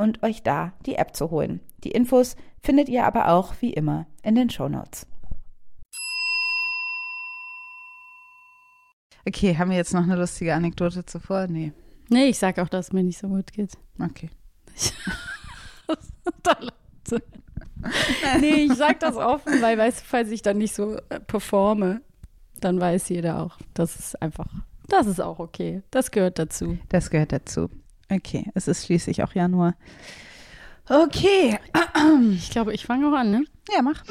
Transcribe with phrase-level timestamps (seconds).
[0.00, 1.60] und euch da die App zu holen.
[1.84, 5.06] Die Infos findet ihr aber auch wie immer in den Show Notes.
[9.26, 11.46] Okay, haben wir jetzt noch eine lustige Anekdote zuvor?
[11.46, 11.72] Nee.
[12.08, 13.74] Nee, ich sag auch, dass es mir nicht so gut geht.
[14.00, 14.30] Okay.
[18.40, 22.00] nee, ich sag das offen, weil, weißt du, falls ich dann nicht so äh, performe,
[22.60, 24.48] dann weiß jeder auch, das ist einfach,
[24.88, 25.82] das ist auch okay.
[25.90, 26.78] Das gehört dazu.
[26.88, 27.68] Das gehört dazu.
[28.12, 29.74] Okay, es ist schließlich auch Januar.
[30.88, 31.58] Okay.
[32.32, 33.44] Ich glaube, ich fange auch an, ne?
[33.72, 34.02] Ja, mach.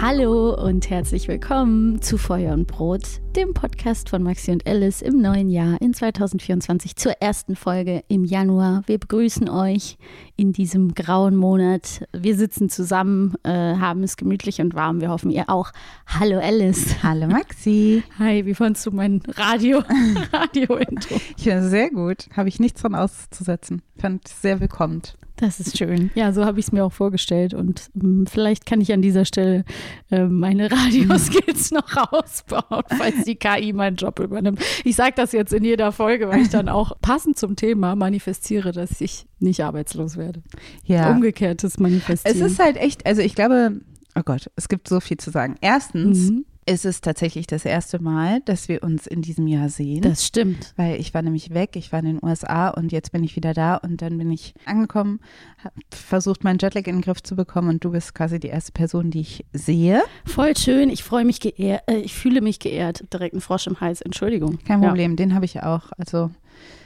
[0.00, 5.20] Hallo und herzlich willkommen zu Feuer und Brot, dem Podcast von Maxi und Alice im
[5.20, 8.82] neuen Jahr in 2024 zur ersten Folge im Januar.
[8.86, 9.98] Wir begrüßen euch
[10.36, 12.06] in diesem grauen Monat.
[12.12, 15.00] Wir sitzen zusammen, äh, haben es gemütlich und warm.
[15.00, 15.70] Wir hoffen, ihr auch.
[16.06, 17.02] Hallo Alice.
[17.04, 18.02] Hallo Maxi.
[18.18, 19.82] Hi, wie fandest du mein Radio,
[20.32, 21.20] Radio-Intro?
[21.36, 22.28] Ich finde sehr gut.
[22.36, 23.82] Habe ich nichts dran auszusetzen.
[23.96, 25.02] Fand sehr willkommen.
[25.40, 26.10] Das ist schön.
[26.14, 27.54] Ja, so habe ich es mir auch vorgestellt.
[27.54, 29.64] Und ähm, vielleicht kann ich an dieser Stelle
[30.10, 34.60] äh, meine Radioskills noch ausbauen, falls die KI meinen Job übernimmt.
[34.84, 38.72] Ich sage das jetzt in jeder Folge, weil ich dann auch passend zum Thema manifestiere,
[38.72, 40.42] dass ich nicht arbeitslos werde.
[40.84, 41.10] Ja.
[41.10, 42.36] Umgekehrtes Manifestieren.
[42.36, 43.80] Es ist halt echt, also ich glaube,
[44.14, 45.56] oh Gott, es gibt so viel zu sagen.
[45.60, 50.02] Erstens, mhm ist es tatsächlich das erste Mal, dass wir uns in diesem Jahr sehen.
[50.02, 50.72] Das stimmt.
[50.76, 53.52] Weil ich war nämlich weg, ich war in den USA und jetzt bin ich wieder
[53.54, 55.18] da und dann bin ich angekommen,
[55.64, 58.70] habe versucht, meinen Jetlag in den Griff zu bekommen und du bist quasi die erste
[58.70, 60.00] Person, die ich sehe.
[60.24, 63.12] Voll schön, ich freue mich geehrt, äh, ich fühle mich geehrt.
[63.12, 64.60] Direkt ein Frosch im Hals, Entschuldigung.
[64.64, 65.16] Kein Problem, ja.
[65.16, 65.90] den habe ich auch.
[65.98, 66.30] Also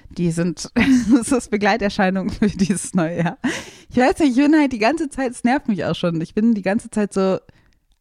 [0.09, 0.71] die sind,
[1.15, 3.39] das ist Begleiterscheinung für dieses neue Jahr.
[3.91, 6.23] Ich weiß nicht, ich bin halt die ganze Zeit, es nervt mich auch schon.
[6.23, 7.39] Ich bin die ganze Zeit so,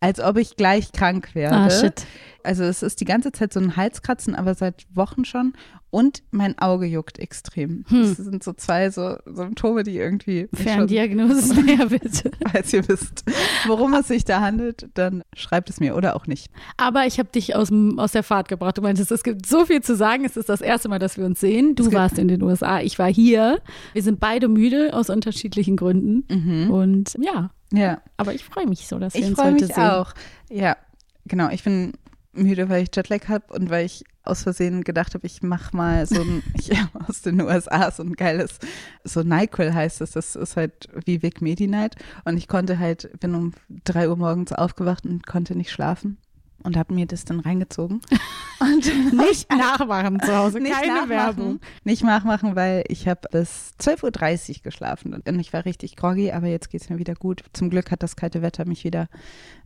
[0.04, 1.56] als ob ich gleich krank werde.
[1.56, 2.06] Ah, shit.
[2.44, 5.54] Also es ist die ganze Zeit so ein Halskratzen, aber seit Wochen schon.
[5.92, 7.86] Und mein Auge juckt extrem.
[7.88, 8.02] Hm.
[8.02, 10.50] Das sind so zwei so Symptome, die irgendwie.
[10.54, 12.32] Ferndiagnose, ja bitte.
[12.52, 13.24] Falls ihr wisst,
[13.66, 16.52] worum es sich da handelt, dann schreibt es mir oder auch nicht.
[16.76, 18.78] Aber ich habe dich aus, aus der Fahrt gebracht.
[18.78, 20.26] Du meintest, es gibt so viel zu sagen.
[20.26, 21.76] Es ist das erste Mal, dass wir uns sehen.
[21.76, 23.62] Du warst in den USA, ich war hier.
[23.94, 26.26] Wir sind beide müde aus unterschiedlichen Gründen.
[26.30, 26.72] Mhm.
[26.72, 29.74] Und ja, Ja, aber ich freue mich so, dass wir ich uns freue heute mich
[29.74, 29.84] sehen.
[29.84, 30.14] auch.
[30.50, 30.78] Ja,
[31.26, 31.50] genau.
[31.50, 31.94] Ich bin
[32.34, 36.06] müde, weil ich Jetlag habe und weil ich aus Versehen gedacht habe, ich mache mal
[36.06, 38.60] so ein, ich hab aus den USA so ein geiles,
[39.04, 43.36] so NyQuil heißt es, das ist halt wie Vic Medi-Night und ich konnte halt, bin
[43.36, 43.54] um
[43.84, 46.18] drei Uhr morgens aufgewacht und konnte nicht schlafen
[46.64, 48.02] und habe mir das dann reingezogen.
[48.60, 51.10] Und Nicht nachmachen zu Hause, nicht keine nachmachen.
[51.10, 51.60] Werbung.
[51.84, 56.48] Nicht nachmachen, weil ich habe bis 12.30 Uhr geschlafen und ich war richtig groggy, aber
[56.48, 57.44] jetzt geht es mir wieder gut.
[57.52, 59.10] Zum Glück hat das kalte Wetter mich wieder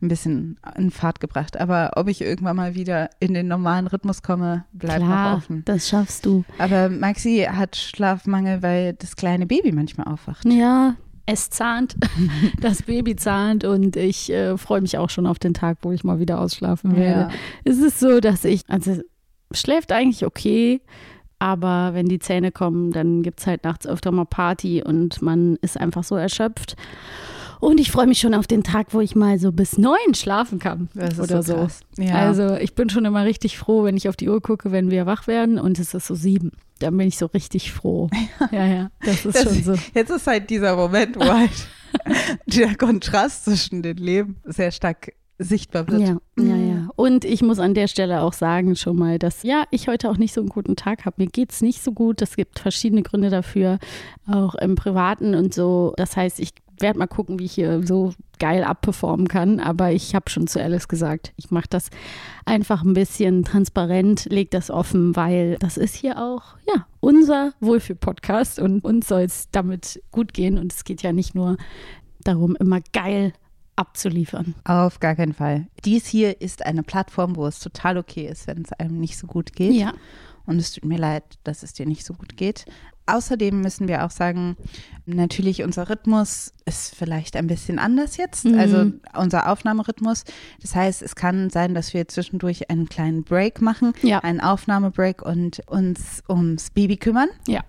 [0.02, 1.60] ein bisschen in Fahrt gebracht.
[1.60, 5.64] Aber ob ich irgendwann mal wieder in den normalen Rhythmus komme, bleibt noch Klar, offen.
[5.66, 6.44] das schaffst du.
[6.58, 10.46] Aber Maxi hat Schlafmangel, weil das kleine Baby manchmal aufwacht.
[10.46, 10.96] Ja,
[11.28, 11.96] es zahnt,
[12.62, 16.04] das Baby zahnt und ich äh, freue mich auch schon auf den Tag, wo ich
[16.04, 17.30] mal wieder ausschlafen werde.
[17.32, 17.38] Ja.
[17.64, 19.00] Es ist so, dass ich, also
[19.52, 20.82] schläft eigentlich okay,
[21.38, 25.58] aber wenn die Zähne kommen, dann gibt es halt nachts öfter mal Party und man
[25.58, 26.76] ist einfach so erschöpft.
[27.60, 30.60] Und ich freue mich schon auf den Tag, wo ich mal so bis neun schlafen
[30.60, 31.68] kann Das ist oder so.
[31.96, 32.04] so.
[32.04, 32.16] Ja.
[32.16, 35.06] Also ich bin schon immer richtig froh, wenn ich auf die Uhr gucke, wenn wir
[35.06, 36.52] wach werden und es ist so sieben.
[36.80, 38.10] Dann bin ich so richtig froh.
[38.52, 39.76] Ja, ja, das ist Das- schon so.
[39.94, 41.50] Jetzt ist halt dieser Moment, wo halt
[42.46, 46.02] der Kontrast zwischen den Leben sehr stark sichtbar wird.
[46.02, 46.88] Ja, ja, ja.
[46.96, 50.18] Und ich muss an der Stelle auch sagen schon mal, dass ja, ich heute auch
[50.18, 51.16] nicht so einen guten Tag habe.
[51.24, 52.22] Mir geht es nicht so gut.
[52.24, 53.78] Es gibt verschiedene Gründe dafür,
[54.28, 55.94] auch im Privaten und so.
[55.98, 59.60] Das heißt, ich werde mal gucken, wie ich hier so geil abperformen kann.
[59.60, 61.90] Aber ich habe schon zu Alice gesagt, ich mache das
[62.46, 68.60] einfach ein bisschen transparent, leg das offen, weil das ist hier auch, ja, unser Wohlfühl-Podcast
[68.60, 70.58] und uns soll es damit gut gehen.
[70.58, 71.58] Und es geht ja nicht nur
[72.22, 73.34] darum, immer geil
[73.76, 74.56] abzuliefern.
[74.66, 75.68] Auf gar keinen Fall.
[75.86, 79.28] Dies hier ist eine Plattform, wo es total okay ist, wenn es einem nicht so
[79.28, 79.74] gut geht.
[79.74, 79.94] Ja.
[80.46, 82.66] Und es tut mir leid, dass es dir nicht so gut geht.
[83.08, 84.56] Außerdem müssen wir auch sagen,
[85.06, 88.60] natürlich unser Rhythmus ist vielleicht ein bisschen anders jetzt, Mhm.
[88.60, 90.24] also unser Aufnahmerhythmus.
[90.62, 94.20] Das heißt, es kann sein, dass wir zwischendurch einen kleinen Break machen, Ja.
[94.20, 97.62] einen Aufnahmebreak und uns ums Baby kümmern Ja.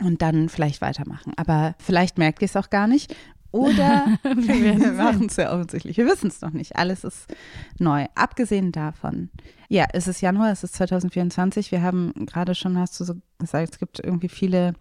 [0.00, 1.32] und dann vielleicht weitermachen.
[1.36, 3.14] Aber vielleicht merkt ihr es auch gar nicht.
[3.50, 5.96] Oder Wir machen es ja offensichtlich.
[5.96, 6.76] Wir wissen es noch nicht.
[6.76, 7.26] Alles ist
[7.78, 8.06] neu.
[8.14, 9.30] Abgesehen davon,
[9.68, 11.72] ja, es ist Januar, es ist 2024.
[11.72, 14.74] Wir haben gerade schon, hast du so gesagt, es gibt irgendwie viele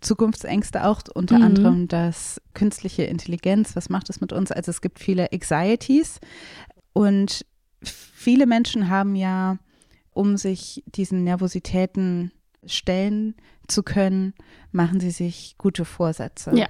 [0.00, 1.44] Zukunftsängste auch, unter Mhm.
[1.44, 3.76] anderem das künstliche Intelligenz.
[3.76, 4.50] Was macht es mit uns?
[4.50, 6.18] Also es gibt viele Anxieties
[6.92, 7.44] und
[7.82, 9.58] viele Menschen haben ja,
[10.12, 12.32] um sich diesen Nervositäten
[12.64, 13.34] stellen
[13.68, 14.34] zu können,
[14.72, 16.52] machen sie sich gute Vorsätze.
[16.56, 16.66] Ja.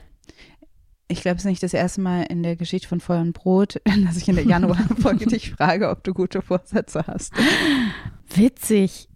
[1.09, 3.81] Ich glaube, es ist nicht das erste Mal in der Geschichte von Feuer und Brot,
[4.05, 7.33] dass ich in der Januarfolge dich frage, ob du gute Vorsätze hast.
[8.35, 9.09] Witzig.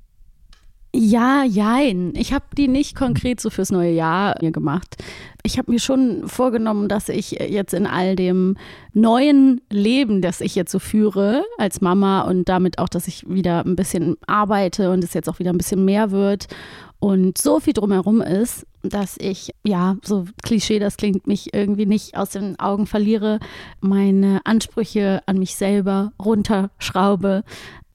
[0.93, 2.13] Ja, jein.
[2.17, 4.97] Ich habe die nicht konkret so fürs neue Jahr mir gemacht.
[5.45, 8.57] Ich habe mir schon vorgenommen, dass ich jetzt in all dem
[8.93, 13.65] neuen Leben, das ich jetzt so führe als Mama und damit auch, dass ich wieder
[13.65, 16.49] ein bisschen arbeite und es jetzt auch wieder ein bisschen mehr wird
[16.99, 22.17] und so viel drumherum ist, dass ich, ja, so Klischee, das klingt, mich irgendwie nicht
[22.17, 23.41] aus den Augen verliere,
[23.81, 27.45] meine Ansprüche an mich selber runterschraube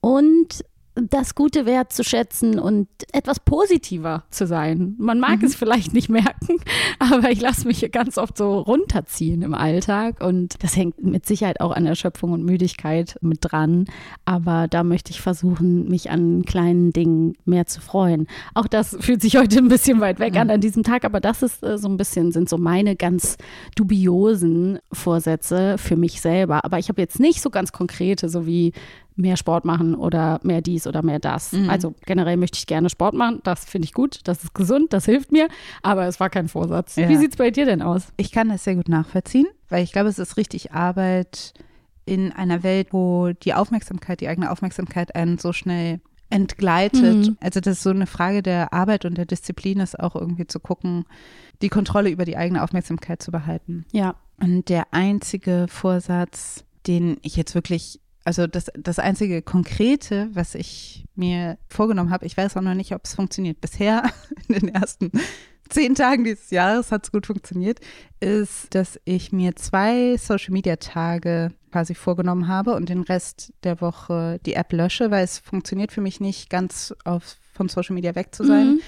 [0.00, 0.64] und
[0.96, 4.94] das Gute Wert zu schätzen und etwas positiver zu sein.
[4.98, 6.58] Man mag es vielleicht nicht merken,
[6.98, 11.60] aber ich lasse mich ganz oft so runterziehen im Alltag und das hängt mit Sicherheit
[11.60, 13.86] auch an Erschöpfung und Müdigkeit mit dran.
[14.24, 18.26] Aber da möchte ich versuchen, mich an kleinen Dingen mehr zu freuen.
[18.54, 21.42] Auch das fühlt sich heute ein bisschen weit weg an an diesem Tag, aber das
[21.42, 23.36] ist äh, so ein bisschen, sind so meine ganz
[23.74, 26.64] dubiosen Vorsätze für mich selber.
[26.64, 28.72] Aber ich habe jetzt nicht so ganz konkrete, so wie
[29.16, 31.52] mehr Sport machen oder mehr dies oder mehr das.
[31.52, 31.70] Mhm.
[31.70, 33.40] Also generell möchte ich gerne Sport machen.
[33.42, 35.48] Das finde ich gut, das ist gesund, das hilft mir.
[35.82, 36.96] Aber es war kein Vorsatz.
[36.96, 37.08] Ja.
[37.08, 38.12] Wie sieht es bei dir denn aus?
[38.16, 41.54] Ich kann das sehr gut nachvollziehen, weil ich glaube, es ist richtig Arbeit
[42.04, 47.28] in einer Welt, wo die Aufmerksamkeit, die eigene Aufmerksamkeit einen so schnell entgleitet.
[47.28, 47.36] Mhm.
[47.40, 50.60] Also das ist so eine Frage der Arbeit und der Disziplin ist auch irgendwie zu
[50.60, 51.04] gucken,
[51.62, 53.86] die Kontrolle über die eigene Aufmerksamkeit zu behalten.
[53.92, 54.16] Ja.
[54.40, 61.04] Und der einzige Vorsatz, den ich jetzt wirklich, also das, das einzige Konkrete, was ich
[61.14, 63.60] mir vorgenommen habe, ich weiß auch noch nicht, ob es funktioniert.
[63.60, 64.02] Bisher
[64.48, 65.12] in den ersten
[65.68, 67.78] zehn Tagen dieses Jahres hat es gut funktioniert,
[68.18, 73.80] ist, dass ich mir zwei Social Media Tage quasi vorgenommen habe und den Rest der
[73.80, 78.16] Woche die App lösche, weil es funktioniert für mich nicht ganz auf, von Social Media
[78.16, 78.66] weg zu sein.
[78.66, 78.80] Mhm.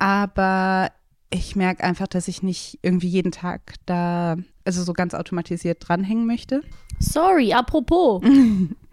[0.00, 0.90] Aber
[1.30, 6.26] ich merke einfach, dass ich nicht irgendwie jeden Tag da, also so ganz automatisiert dranhängen
[6.26, 6.62] möchte.
[6.98, 8.22] Sorry, apropos.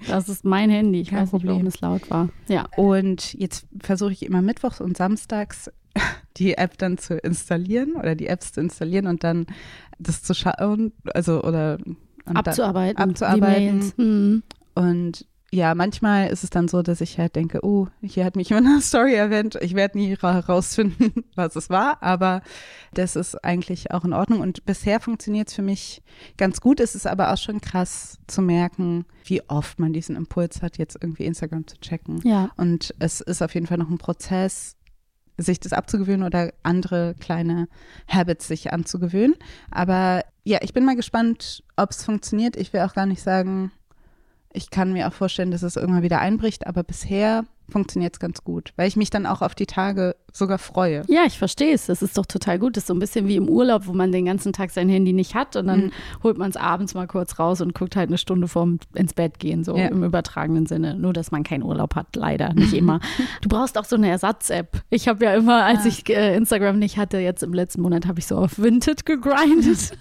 [0.08, 1.02] Das ist mein Handy.
[1.02, 1.68] Ich Kein weiß nicht, warum Problem.
[1.68, 2.30] es laut war.
[2.48, 2.70] Ja.
[2.78, 5.70] Und jetzt versuche ich immer mittwochs und samstags
[6.38, 9.46] die App dann zu installieren oder die Apps zu installieren und dann
[9.98, 11.80] das zu schauen, also oder
[12.26, 12.98] Abzuarbeiten.
[12.98, 13.92] abzuarbeiten.
[13.98, 14.44] Mhm.
[14.74, 18.50] Und ja, manchmal ist es dann so, dass ich halt denke, oh, hier hat mich
[18.50, 19.58] jemand eine Story erwähnt.
[19.62, 22.42] Ich werde nie herausfinden, was es war, aber
[22.94, 24.42] das ist eigentlich auch in Ordnung.
[24.42, 26.04] Und bisher funktioniert es für mich
[26.38, 26.80] ganz gut.
[26.80, 30.98] Es ist aber auch schon krass zu merken, wie oft man diesen Impuls hat, jetzt
[31.02, 32.22] irgendwie Instagram zu checken.
[32.24, 32.52] Ja.
[32.58, 34.76] Und es ist auf jeden Fall noch ein Prozess,
[35.38, 37.68] sich das abzugewöhnen oder andere kleine
[38.08, 39.36] Habits sich anzugewöhnen.
[39.72, 42.58] Aber ja, ich bin mal gespannt, ob es funktioniert.
[42.58, 43.72] Ich will auch gar nicht sagen,
[44.54, 48.44] ich kann mir auch vorstellen, dass es irgendwann wieder einbricht, aber bisher funktioniert es ganz
[48.44, 51.02] gut, weil ich mich dann auch auf die Tage sogar freue.
[51.08, 51.88] Ja, ich verstehe es.
[51.88, 52.78] Das ist doch total gut.
[52.78, 55.12] Das ist so ein bisschen wie im Urlaub, wo man den ganzen Tag sein Handy
[55.12, 55.92] nicht hat und dann Mhm.
[56.24, 59.40] holt man es abends mal kurz raus und guckt halt eine Stunde vorm ins Bett
[59.40, 59.88] gehen, so Ja.
[59.88, 60.96] im übertragenen Sinne.
[60.96, 62.54] Nur, dass man keinen Urlaub hat, leider.
[62.54, 63.00] Nicht immer.
[63.42, 64.84] du brauchst auch so eine Ersatz-App.
[64.92, 65.88] Ich habe ja immer, als Ah.
[65.88, 69.92] ich äh, Instagram nicht hatte, jetzt im letzten Monat habe ich so auf Vinted gegrindet.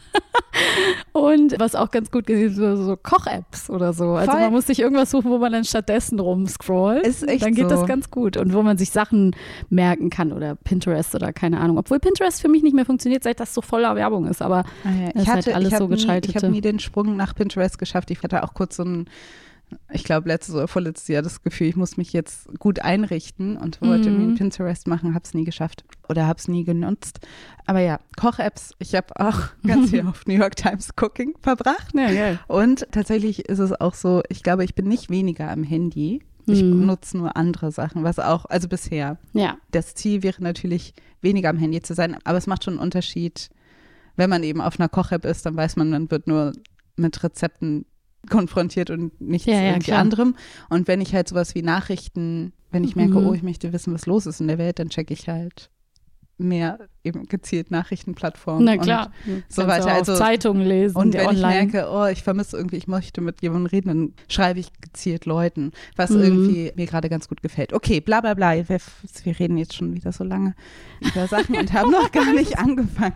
[1.13, 4.11] und was auch ganz gut gesehen ist, so, so Koch-Apps oder so.
[4.13, 4.41] Also Voll.
[4.41, 7.07] man muss sich irgendwas suchen, wo man dann stattdessen rumscrollt.
[7.07, 8.37] Ist echt dann geht das ganz gut.
[8.37, 9.35] Und wo man sich Sachen
[9.71, 11.79] merken kann oder Pinterest oder keine Ahnung.
[11.79, 14.43] Obwohl Pinterest für mich nicht mehr funktioniert, seit das so voller Werbung ist.
[14.43, 17.17] Aber Ah ja, Das ist halt alles ich so nie, ich habe nie den Sprung
[17.17, 18.11] nach Pinterest geschafft.
[18.11, 19.09] Ich hatte auch kurz so ein,
[19.93, 23.83] ich glaube letztes oder vorletztes Jahr das Gefühl, ich muss mich jetzt gut einrichten und
[23.83, 24.17] wollte Mhm.
[24.17, 27.21] mir einen Pinterest machen, habe es nie geschafft oder habe es nie genutzt.
[27.67, 31.95] Aber ja, Koch-Apps, ich habe auch ganz viel auf New York Times Cooking verbracht.
[31.95, 32.39] ja, geil.
[32.49, 36.23] Und tatsächlich ist es auch so, ich glaube, ich bin nicht weniger am Handy.
[36.49, 36.87] Ich Mhm.
[36.87, 39.19] nutze nur andere Sachen, was auch, also bisher.
[39.35, 42.83] Ja, Das Ziel wäre natürlich, weniger am Handy zu sein, aber es macht schon einen
[42.83, 43.51] Unterschied,
[44.17, 46.53] wenn man eben auf einer Koch-App ist, dann weiß man, man wird nur
[46.97, 47.85] mit Rezepten
[48.29, 50.01] konfrontiert und nichts Ja, ja, irgendwie klar.
[50.01, 50.35] anderem.
[50.71, 53.27] Und wenn ich halt sowas wie Nachrichten, wenn ich merke, Mhm.
[53.27, 55.71] oh, ich möchte wissen, was los ist in der Welt, dann checke ich halt
[56.37, 56.79] mehr
[57.09, 58.65] eben gezielt Nachrichtenplattformen.
[58.65, 59.11] na und klar.
[59.49, 59.95] so Kannst weiter.
[59.95, 61.67] Also- Zeitungen lesen, und wenn ich online.
[61.73, 65.73] merke, oh, ich vermisse irgendwie, ich möchte mit jemandem reden, dann schreibe ich gezielt Leuten,
[65.97, 66.21] was Mhm.
[66.23, 67.73] irgendwie mir gerade ganz gut gefällt.
[67.73, 68.55] Okay, bla bla bla.
[68.69, 68.79] Wir,
[69.25, 70.55] wir reden jetzt schon wieder so lange
[71.01, 73.15] über Sachen und haben noch gar nicht angefangen.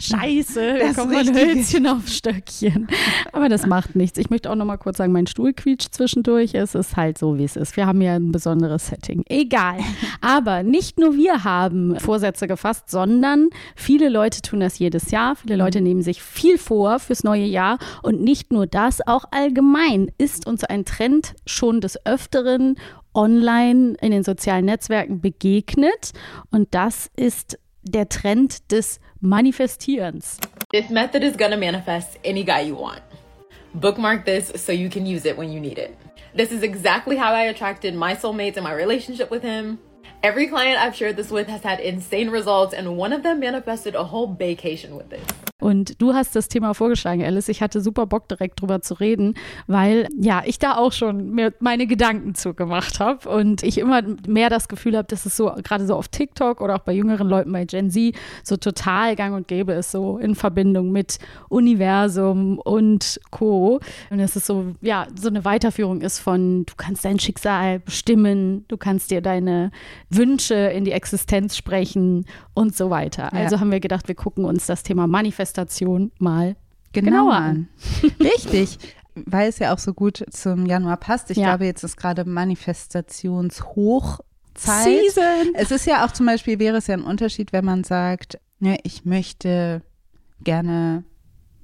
[0.00, 1.34] Scheiße, Das da kommt ein.
[1.34, 2.88] Hölzchen auf Stöckchen.
[3.32, 4.18] Aber das macht nichts.
[4.18, 6.54] Ich möchte auch noch mal kurz sagen, mein Stuhl quietscht zwischendurch.
[6.54, 7.76] Es ist halt so, wie es ist.
[7.76, 9.24] Wir haben ja ein besonderes Setting.
[9.28, 9.78] Egal.
[10.20, 13.33] Aber nicht nur wir haben Vorsätze gefasst, sondern
[13.76, 15.36] viele Leute tun das jedes Jahr.
[15.36, 17.78] Viele Leute nehmen sich viel vor fürs neue Jahr.
[18.02, 22.76] Und nicht nur das, auch allgemein ist uns ein Trend schon des Öfteren
[23.14, 26.12] online in den sozialen Netzwerken begegnet.
[26.50, 30.38] Und das ist der Trend des Manifestierens.
[30.72, 33.02] This method is gonna manifest any guy you want.
[33.74, 35.96] Bookmark this so you can use it when you need it.
[36.36, 39.78] This is exactly how I attracted my soulmates in my relationship with him.
[40.24, 43.94] Every client I've shared this with has had insane results, and one of them manifested
[43.94, 45.22] a whole vacation with this.
[45.64, 47.48] Und du hast das Thema vorgeschlagen, Alice.
[47.48, 49.32] Ich hatte super Bock, direkt drüber zu reden,
[49.66, 54.50] weil ja, ich da auch schon mir meine Gedanken zugemacht habe und ich immer mehr
[54.50, 57.50] das Gefühl habe, dass es so gerade so auf TikTok oder auch bei jüngeren Leuten
[57.50, 61.18] bei Gen Z so total gang und gäbe ist, so in Verbindung mit
[61.48, 63.80] Universum und Co.
[64.10, 68.66] Und dass es so, ja, so eine Weiterführung ist von, du kannst dein Schicksal bestimmen,
[68.68, 69.70] du kannst dir deine
[70.10, 73.24] Wünsche in die Existenz sprechen und so weiter.
[73.32, 73.40] Ja.
[73.40, 76.56] Also haben wir gedacht, wir gucken uns das Thema Manifestation mal
[76.92, 77.68] Genauer Genauer an.
[78.20, 78.78] Richtig.
[79.16, 81.30] Weil es ja auch so gut zum Januar passt.
[81.30, 81.48] Ich Ja.
[81.50, 84.84] glaube, jetzt ist gerade Manifestationshochzeit.
[84.84, 85.54] Season.
[85.54, 88.78] Es ist ja auch zum Beispiel, wäre es ja ein Unterschied, wenn man sagt, ne,
[88.84, 89.82] ich möchte
[90.42, 91.04] gerne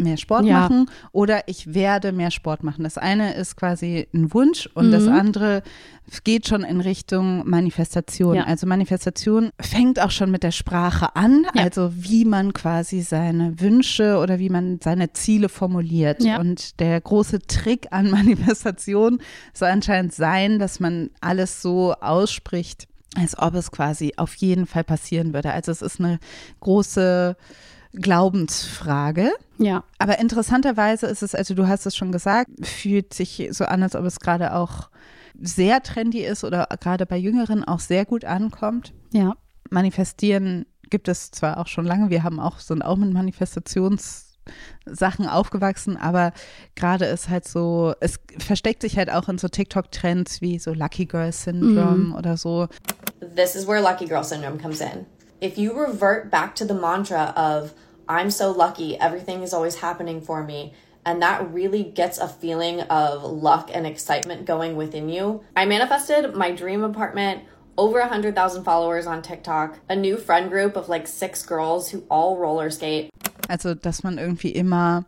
[0.01, 0.61] mehr Sport Ja.
[0.61, 2.83] machen oder ich werde mehr Sport machen.
[2.85, 5.13] Das eine ist quasi ein Wunsch und das Mhm.
[5.13, 5.63] andere
[6.25, 8.35] geht schon in Richtung Manifestation.
[8.35, 8.45] Ja.
[8.45, 11.63] Also Manifestation fängt auch schon mit der Sprache an, Ja.
[11.63, 16.25] also wie man quasi seine Wünsche oder wie man seine Ziele formuliert.
[16.39, 18.11] Und der große Trick an
[18.57, 19.21] Manifestation
[19.55, 24.85] soll anscheinend sein, dass man alles so ausspricht, als ob es quasi auf jeden Fall
[24.85, 25.53] passieren würde.
[25.53, 26.19] Also es ist eine
[26.61, 27.37] große
[27.93, 29.33] Glaubensfrage.
[29.59, 33.83] Ja, Aber interessanterweise ist es, also du hast es schon gesagt, fühlt sich so an,
[33.83, 34.91] als ob es gerade auch
[35.41, 38.93] sehr trendy ist oder gerade bei Jüngeren auch sehr gut ankommt.
[39.13, 39.35] ja,
[39.71, 45.97] Manifestieren gibt es zwar auch schon lange, wir haben auch, sind auch mit Manifestationssachen aufgewachsen,
[45.97, 46.33] aber
[46.75, 51.07] gerade ist halt so, es versteckt sich halt auch in so TikTok-Trends wie so Lucky
[51.07, 52.15] Girl Syndrome mm.
[52.17, 52.67] oder so.
[53.37, 55.07] This is where Lucky Girl Syndrome comes in.
[55.41, 57.73] If you revert back to the mantra of
[58.07, 60.75] I'm so lucky, everything is always happening for me,
[61.07, 65.43] and that really gets a feeling of luck and excitement going within you.
[65.57, 67.45] I manifested my dream apartment,
[67.79, 72.37] over 100,000 followers on TikTok, a new friend group of like six girls who all
[72.37, 73.09] roller skate.
[73.49, 75.07] Also, dass man irgendwie immer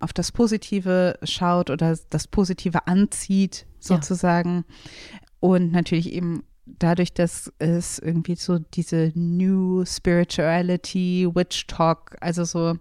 [0.00, 4.64] auf das Positive schaut oder das Positive anzieht, sozusagen.
[4.66, 5.18] Ja.
[5.40, 12.76] Und natürlich eben dadurch, dass es irgendwie so diese New Spirituality, Witch Talk, also so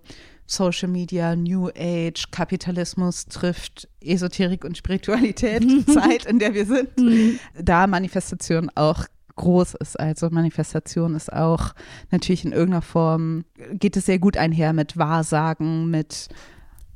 [0.48, 5.64] Social Media, New Age, Kapitalismus trifft Esoterik und Spiritualität,
[5.94, 7.40] Zeit, in der wir sind, mhm.
[7.60, 10.00] da Manifestation auch groß ist.
[10.00, 11.74] Also Manifestation ist auch
[12.12, 16.30] natürlich in irgendeiner Form, geht es sehr gut einher mit Wahrsagen, mit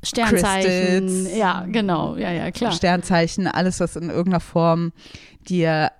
[0.02, 2.72] Sternzeichen, Crystals, ja, genau, ja, ja, klar.
[2.72, 4.92] Sternzeichen, alles, was in irgendeiner Form
[5.46, 5.90] dir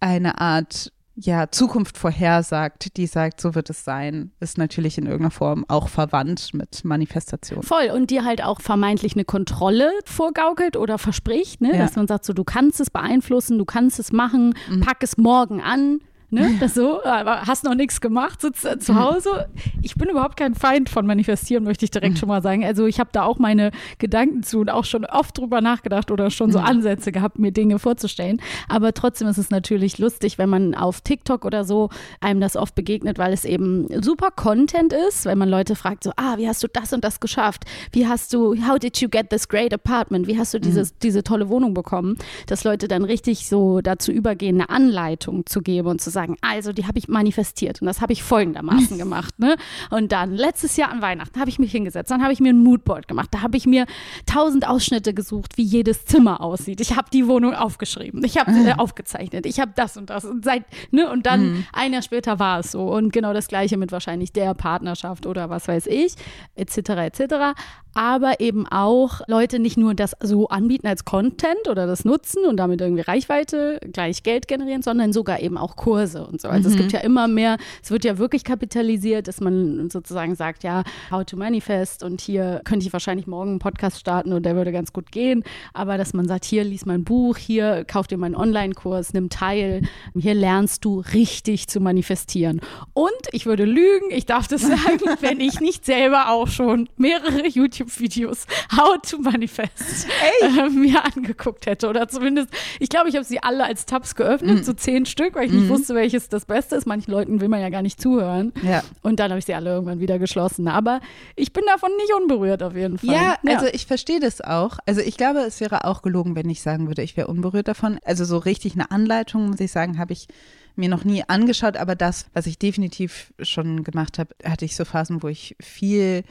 [0.00, 5.32] eine Art ja, Zukunft vorhersagt, die sagt, so wird es sein, ist natürlich in irgendeiner
[5.32, 7.64] Form auch verwandt mit Manifestation.
[7.64, 7.90] Voll.
[7.92, 11.72] Und dir halt auch vermeintlich eine Kontrolle vorgaukelt oder verspricht, ne?
[11.72, 11.78] Ja.
[11.78, 14.80] dass man sagt, so, du kannst es beeinflussen, du kannst es machen, mhm.
[14.80, 15.98] pack es morgen an.
[16.30, 16.56] Ne?
[16.60, 19.48] Das so, aber hast noch nichts gemacht, sitzt äh, zu Hause.
[19.80, 22.64] Ich bin überhaupt kein Feind von Manifestieren, möchte ich direkt schon mal sagen.
[22.64, 26.30] Also ich habe da auch meine Gedanken zu und auch schon oft drüber nachgedacht oder
[26.30, 26.66] schon so mhm.
[26.66, 28.42] Ansätze gehabt, mir Dinge vorzustellen.
[28.68, 31.88] Aber trotzdem ist es natürlich lustig, wenn man auf TikTok oder so
[32.20, 36.12] einem das oft begegnet, weil es eben super Content ist, wenn man Leute fragt, so,
[36.16, 37.64] ah, wie hast du das und das geschafft?
[37.92, 40.26] Wie hast du, how did you get this great apartment?
[40.26, 40.96] Wie hast du dieses, mhm.
[41.02, 42.18] diese tolle Wohnung bekommen?
[42.46, 46.36] Dass Leute dann richtig so dazu übergehen, eine Anleitung zu geben und zu sagen, sagen,
[46.40, 49.38] also die habe ich manifestiert und das habe ich folgendermaßen gemacht.
[49.38, 49.56] Ne?
[49.90, 52.62] Und dann letztes Jahr an Weihnachten habe ich mich hingesetzt, dann habe ich mir ein
[52.62, 53.86] Moodboard gemacht, da habe ich mir
[54.26, 56.80] tausend Ausschnitte gesucht, wie jedes Zimmer aussieht.
[56.80, 60.44] Ich habe die Wohnung aufgeschrieben, ich habe äh, aufgezeichnet, ich habe das und das und
[60.44, 61.66] seit ne und dann mhm.
[61.72, 65.50] ein Jahr später war es so und genau das gleiche mit wahrscheinlich der Partnerschaft oder
[65.50, 66.14] was weiß ich
[66.56, 66.78] etc.
[66.78, 67.54] etc
[67.98, 72.56] aber eben auch Leute nicht nur das so anbieten als Content oder das nutzen und
[72.56, 76.48] damit irgendwie Reichweite gleich Geld generieren, sondern sogar eben auch Kurse und so.
[76.48, 76.74] Also mhm.
[76.74, 80.84] es gibt ja immer mehr, es wird ja wirklich kapitalisiert, dass man sozusagen sagt, ja,
[81.10, 84.72] how to manifest und hier könnte ich wahrscheinlich morgen einen Podcast starten und der würde
[84.72, 88.34] ganz gut gehen, aber dass man sagt, hier lies mein Buch, hier kauf dir meinen
[88.36, 89.82] Online-Kurs, nimm teil,
[90.14, 92.60] hier lernst du richtig zu manifestieren.
[92.92, 97.46] Und ich würde lügen, ich darf das sagen, wenn ich nicht selber auch schon mehrere
[97.46, 100.06] YouTube YouTube-Videos How to Manifest
[100.42, 101.88] äh, mir angeguckt hätte.
[101.88, 104.62] Oder zumindest, ich glaube, ich habe sie alle als Tabs geöffnet, mm.
[104.62, 105.60] so zehn Stück, weil ich mm.
[105.60, 106.86] nicht wusste, welches das Beste ist.
[106.86, 108.52] Manchen Leuten will man ja gar nicht zuhören.
[108.62, 108.82] Ja.
[109.02, 110.68] Und dann habe ich sie alle irgendwann wieder geschlossen.
[110.68, 111.00] Aber
[111.36, 113.14] ich bin davon nicht unberührt auf jeden Fall.
[113.14, 113.56] Ja, ja.
[113.56, 114.78] also ich verstehe das auch.
[114.86, 117.98] Also ich glaube, es wäre auch gelogen, wenn ich sagen würde, ich wäre unberührt davon.
[118.04, 120.28] Also so richtig eine Anleitung, muss ich sagen, habe ich
[120.76, 124.84] mir noch nie angeschaut, aber das, was ich definitiv schon gemacht habe, hatte ich so
[124.84, 126.22] Phasen, wo ich viel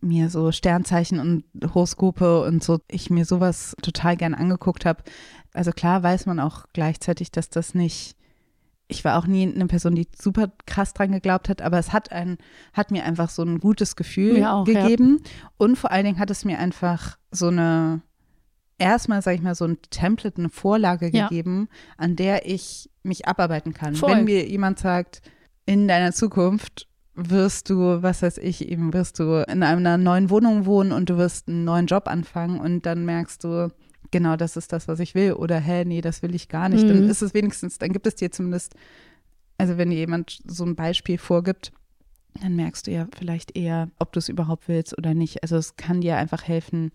[0.00, 5.02] mir so Sternzeichen und Horoskope und so, ich mir sowas total gern angeguckt habe.
[5.52, 8.16] Also klar weiß man auch gleichzeitig, dass das nicht,
[8.88, 12.12] ich war auch nie eine Person, die super krass dran geglaubt hat, aber es hat
[12.12, 12.36] ein,
[12.72, 15.20] hat mir einfach so ein gutes Gefühl auch, gegeben.
[15.22, 15.48] Ja.
[15.56, 18.02] Und vor allen Dingen hat es mir einfach so eine,
[18.78, 21.28] erstmal, sage ich mal, so ein Template, eine Vorlage ja.
[21.28, 23.94] gegeben, an der ich mich abarbeiten kann.
[23.94, 24.10] Voll.
[24.10, 25.22] Wenn mir jemand sagt,
[25.66, 30.66] in deiner Zukunft wirst du, was weiß ich, eben wirst du in einer neuen Wohnung
[30.66, 33.70] wohnen und du wirst einen neuen Job anfangen und dann merkst du,
[34.14, 36.84] genau das ist das, was ich will oder hä, nee, das will ich gar nicht.
[36.84, 36.88] Mhm.
[36.88, 38.76] Dann ist es wenigstens, dann gibt es dir zumindest,
[39.58, 41.72] also wenn dir jemand so ein Beispiel vorgibt,
[42.40, 45.42] dann merkst du ja vielleicht eher, ob du es überhaupt willst oder nicht.
[45.42, 46.92] Also es kann dir einfach helfen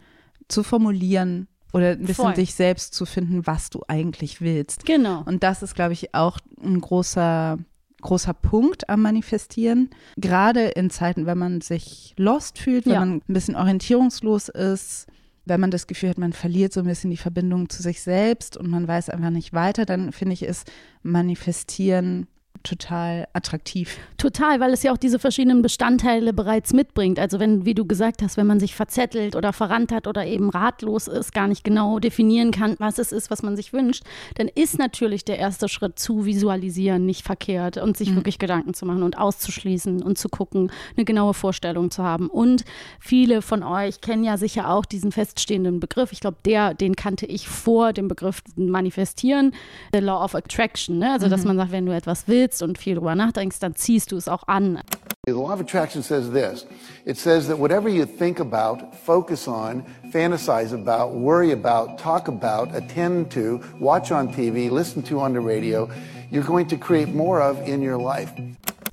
[0.47, 2.33] zu formulieren, oder ein bisschen Voll.
[2.33, 4.87] dich selbst zu finden, was du eigentlich willst.
[4.87, 5.21] Genau.
[5.27, 7.59] Und das ist, glaube ich, auch ein großer
[8.01, 9.89] großer Punkt am Manifestieren.
[10.15, 12.99] Gerade in Zeiten, wenn man sich lost fühlt, wenn ja.
[13.01, 15.07] man ein bisschen orientierungslos ist,
[15.49, 18.55] wenn man das Gefühl hat, man verliert so ein bisschen die Verbindung zu sich selbst
[18.55, 22.27] und man weiß einfach nicht weiter, dann finde ich, ist Manifestieren
[22.63, 23.97] total attraktiv.
[24.17, 27.19] Total, weil es ja auch diese verschiedenen Bestandteile bereits mitbringt.
[27.19, 30.49] Also wenn, wie du gesagt hast, wenn man sich verzettelt oder verrannt hat oder eben
[30.49, 34.03] ratlos ist, gar nicht genau definieren kann, was es ist, was man sich wünscht,
[34.35, 38.15] dann ist natürlich der erste Schritt zu visualisieren nicht verkehrt und sich mhm.
[38.15, 42.29] wirklich Gedanken zu machen und auszuschließen und zu gucken, eine genaue Vorstellung zu haben.
[42.29, 42.65] Und
[42.99, 46.11] viele von euch kennen ja sicher auch diesen feststehenden Begriff.
[46.11, 49.53] Ich glaube, der, den kannte ich vor dem Begriff manifestieren,
[49.93, 50.99] the law of attraction.
[50.99, 51.11] Ne?
[51.11, 51.31] Also, mhm.
[51.31, 54.27] dass man sagt, wenn du etwas willst, und viel drüber nachdenkst, dann ziehst du es
[54.27, 54.79] auch an.
[55.25, 56.65] The law of attraction says this
[57.05, 62.73] it says that whatever you think about, focus on, fantasize about, worry about, talk about,
[62.73, 65.89] attend to, watch on TV, listen to on the radio,
[66.31, 68.31] you're going to create more of in your life.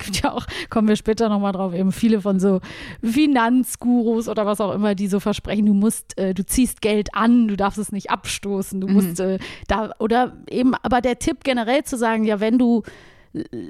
[0.07, 2.61] gibt ja auch, kommen wir später nochmal drauf, eben viele von so
[3.03, 7.49] Finanzgurus oder was auch immer, die so versprechen, du musst, äh, du ziehst Geld an,
[7.49, 11.85] du darfst es nicht abstoßen, du musst äh, da, oder eben, aber der Tipp generell
[11.85, 12.83] zu sagen, ja, wenn du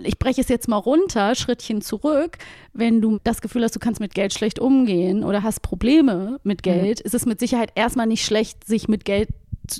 [0.04, 2.38] ich breche es jetzt mal runter, Schrittchen zurück.
[2.72, 6.62] Wenn du das Gefühl hast, du kannst mit Geld schlecht umgehen oder hast Probleme mit
[6.62, 9.28] Geld, ist es mit Sicherheit erstmal nicht schlecht, sich mit Geld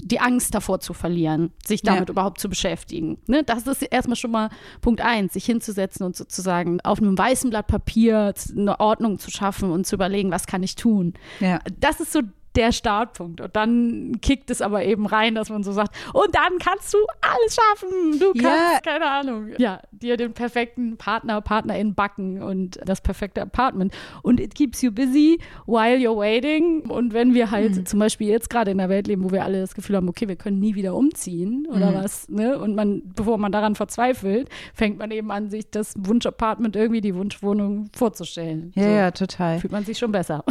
[0.02, 2.12] die Angst davor zu verlieren, sich damit Ja.
[2.12, 3.18] überhaupt zu beschäftigen.
[3.28, 3.44] Ne?
[3.44, 7.68] Das ist erstmal schon mal Punkt eins, sich hinzusetzen und sozusagen auf einem weißen Blatt
[7.68, 11.14] Papier eine Ordnung zu schaffen und zu überlegen, was kann ich tun.
[11.38, 11.60] Ja.
[11.78, 12.22] Das ist so
[12.56, 13.40] der Startpunkt.
[13.40, 16.98] Und dann kickt es aber eben rein, dass man so sagt, und dann kannst du
[17.20, 18.18] alles schaffen.
[18.18, 18.80] Du kannst, Ja.
[18.84, 23.92] keine Ahnung, ja, dir den perfekten Partner, Partnerin backen und das perfekte Apartment.
[24.22, 26.80] Und it keeps you busy while you're waiting.
[26.88, 29.60] Und wenn wir halt zum Beispiel jetzt gerade in der Welt leben, wo wir alle
[29.60, 32.58] das Gefühl haben, okay, wir können nie wieder umziehen oder was, ne?
[32.58, 37.14] Und man, bevor man daran verzweifelt, fängt man eben an, sich das Wunschapartment irgendwie die
[37.14, 38.72] Wunschwohnung vorzustellen.
[38.74, 38.88] Ja, so.
[38.88, 39.58] ja, total.
[39.60, 40.44] Fühlt man sich schon besser.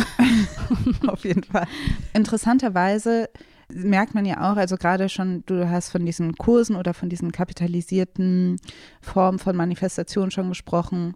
[1.07, 1.65] Auf jeden Fall.
[2.13, 3.29] Interessanterweise
[3.73, 7.31] merkt man ja auch, also gerade schon, du hast von diesen Kursen oder von diesen
[7.31, 8.57] kapitalisierten
[9.01, 11.15] Formen von Manifestation schon gesprochen.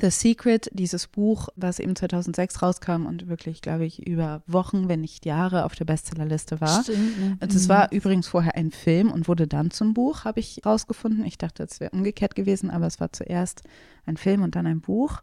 [0.00, 5.00] The Secret, dieses Buch, was eben 2006 rauskam und wirklich, glaube ich, über Wochen, wenn
[5.00, 6.82] nicht Jahre auf der Bestsellerliste war.
[6.82, 7.36] Stimmt, ne?
[7.38, 11.24] Also es war übrigens vorher ein Film und wurde dann zum Buch, habe ich rausgefunden.
[11.24, 13.62] Ich dachte, es wäre umgekehrt gewesen, aber es war zuerst
[14.06, 15.20] ein Film und dann ein Buch.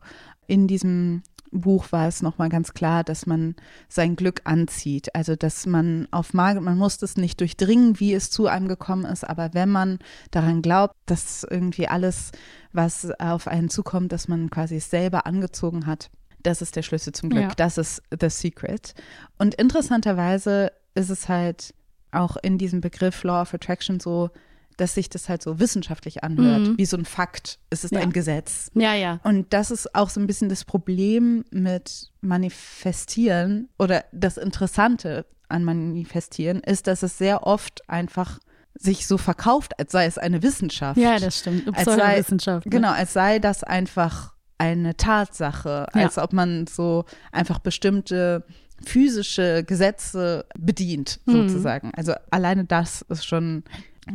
[0.48, 1.24] In diesem
[1.62, 3.56] Buch war es nochmal ganz klar, dass man
[3.88, 5.16] sein Glück anzieht.
[5.16, 9.06] Also dass man auf Magie, man muss das nicht durchdringen, wie es zu einem gekommen
[9.06, 10.00] ist, aber wenn man
[10.32, 12.32] daran glaubt, dass irgendwie alles,
[12.72, 16.10] was auf einen zukommt, dass man quasi es selber angezogen hat,
[16.44, 17.44] das ist der Schlüssel zum Glück.
[17.44, 17.54] Ja.
[17.56, 18.94] Das ist the secret.
[19.38, 21.74] Und interessanterweise ist es halt
[22.12, 24.30] auch in diesem Begriff Law of Attraction so,
[24.78, 27.60] dass sich das halt so wissenschaftlich anhört, wie so ein Fakt.
[27.70, 28.00] Es ist Ja.
[28.02, 28.70] ein Gesetz.
[28.74, 29.20] Ja, ja.
[29.24, 35.64] Und das ist auch so ein bisschen das Problem mit Manifestieren oder das Interessante an
[35.64, 38.40] Manifestieren ist, dass es sehr oft einfach
[38.76, 40.98] sich so verkauft, als sei es eine Wissenschaft.
[41.00, 41.68] Ja, das stimmt.
[41.76, 42.66] Als sei- Pseudowissenschaft.
[42.66, 42.70] ne?
[42.72, 46.02] Genau, als sei das einfach eine Tatsache, Ja.
[46.02, 48.46] als ob man so einfach bestimmte
[48.84, 51.48] physische Gesetze bedient, Mhm.
[51.50, 51.92] sozusagen.
[51.96, 53.64] Also alleine das ist schon,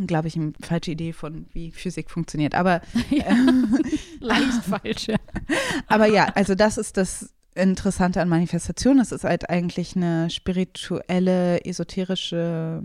[0.07, 2.55] glaube ich, eine falsche Idee von, wie Physik funktioniert.
[2.55, 2.81] Aber
[4.21, 5.17] Leicht falsch, ja.
[5.87, 9.01] Aber ja, also das ist das Interessante an Manifestation.
[9.01, 12.83] Es ist halt eigentlich eine spirituelle, esoterische,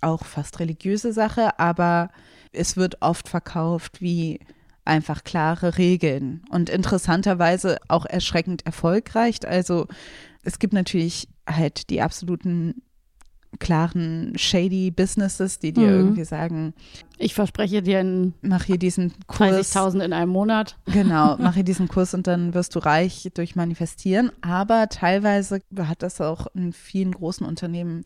[0.00, 2.10] auch fast religiöse Sache, aber
[2.52, 4.40] es wird oft verkauft wie
[4.84, 9.46] einfach klare Regeln und interessanterweise auch erschreckend erfolgreich.
[9.46, 9.86] Also
[10.42, 12.82] es gibt natürlich halt die absoluten
[13.58, 15.96] klaren shady Businesses, die dir Mhm.
[15.96, 16.74] irgendwie sagen,
[17.18, 19.72] Ich verspreche dir in mach hier diesen Kurs.
[19.72, 20.76] 30.000 in einem Monat.
[20.86, 24.32] Genau, mache diesen Kurs und dann wirst du reich durch Manifestieren.
[24.40, 28.02] Aber teilweise hat das auch in vielen großen Unternehmen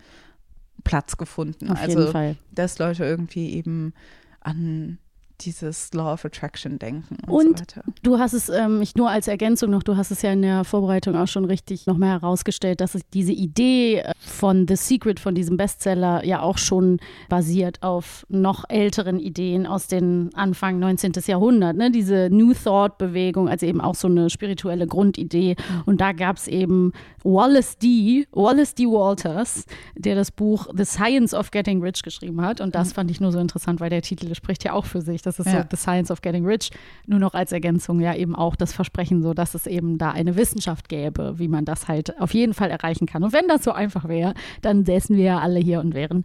[0.85, 1.71] Platz gefunden.
[1.71, 2.37] Auf also, jeden Fall.
[2.53, 3.95] dass Leute irgendwie eben
[4.41, 4.99] an
[5.41, 7.85] dieses Law of Attraction denken und, Und so weiter.
[8.03, 10.65] Du hast es, ähm, ich nur als Ergänzung noch, du hast es ja in der
[10.65, 15.35] Vorbereitung auch schon richtig nochmal herausgestellt, dass es diese Idee äh, von The Secret, von
[15.35, 21.13] diesem Bestseller, ja auch schon basiert auf noch älteren Ideen aus den Anfang 19.
[21.27, 21.77] Jahrhundert.
[21.77, 21.91] Ne?
[21.91, 25.57] Diese New Thought-Bewegung, also eben auch so eine spirituelle Grundidee.
[25.85, 28.87] Und da gab es eben Wallace D., Wallace D.
[28.87, 29.65] Walters,
[29.97, 32.61] der das Buch The Science of Getting Rich geschrieben hat.
[32.61, 35.23] Und das fand ich nur so interessant, weil der Titel spricht ja auch für sich.
[35.27, 35.63] Das ist Ja.
[35.63, 36.71] so The Science of Getting Rich.
[37.07, 40.37] Nur noch als Ergänzung ja eben auch das Versprechen, so dass es eben da eine
[40.37, 43.23] Wissenschaft gäbe, wie man das halt auf jeden Fall erreichen kann.
[43.25, 46.25] Und wenn das so einfach wäre, dann säßen wir ja alle hier und wären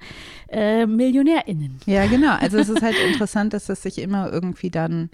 [0.50, 1.78] äh, MillionärInnen.
[1.86, 2.36] Ja, genau.
[2.40, 5.10] Also es ist halt interessant, dass es sich immer irgendwie dann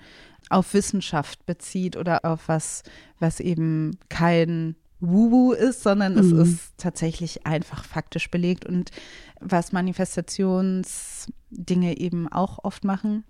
[0.50, 2.84] auf Wissenschaft bezieht oder auf was,
[3.20, 6.42] was eben kein Wuhu ist, sondern es Mhm.
[6.42, 8.66] ist tatsächlich einfach faktisch belegt.
[8.66, 8.90] Und
[9.40, 13.24] was Manifestationsdinge eben auch oft machen,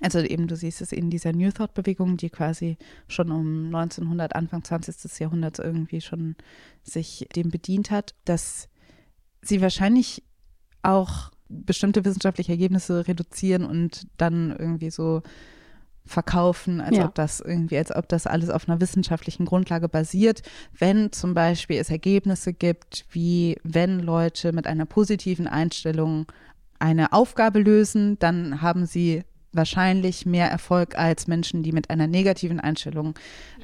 [0.00, 2.76] also eben, du siehst es in dieser New Thought-Bewegung, die quasi
[3.08, 5.20] schon um 1900, Anfang 20.
[5.20, 6.36] Jahrhunderts irgendwie schon
[6.82, 8.68] sich dem bedient hat, dass
[9.42, 10.22] sie wahrscheinlich
[10.82, 15.22] auch bestimmte wissenschaftliche Ergebnisse reduzieren und dann irgendwie so
[16.04, 17.04] verkaufen, als Ja.
[17.06, 20.42] ob das irgendwie, als ob das alles auf einer wissenschaftlichen Grundlage basiert.
[20.76, 26.26] Wenn zum Beispiel es Ergebnisse gibt, wie wenn Leute mit einer positiven Einstellung
[26.80, 29.22] eine Aufgabe lösen, dann haben sie
[29.52, 33.14] wahrscheinlich mehr Erfolg als Menschen, die mit einer negativen Einstellung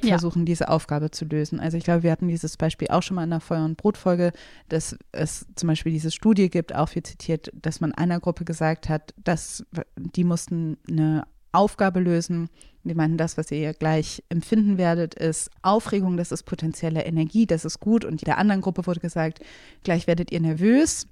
[0.03, 0.09] Ja.
[0.09, 1.59] versuchen, diese Aufgabe zu lösen.
[1.59, 4.31] Also ich glaube, wir hatten dieses Beispiel auch schon mal in der Feuer- und Brotfolge,
[4.69, 8.89] dass es zum Beispiel diese Studie gibt, auch viel zitiert, dass man einer Gruppe gesagt
[8.89, 9.63] hat, dass
[9.95, 12.49] die mussten eine Aufgabe lösen.
[12.83, 17.65] Die meinten, das, was ihr gleich empfinden werdet, ist Aufregung, das ist potenzielle Energie, das
[17.65, 18.05] ist gut.
[18.05, 19.39] Und der anderen Gruppe wurde gesagt,
[19.83, 21.07] gleich werdet ihr nervös,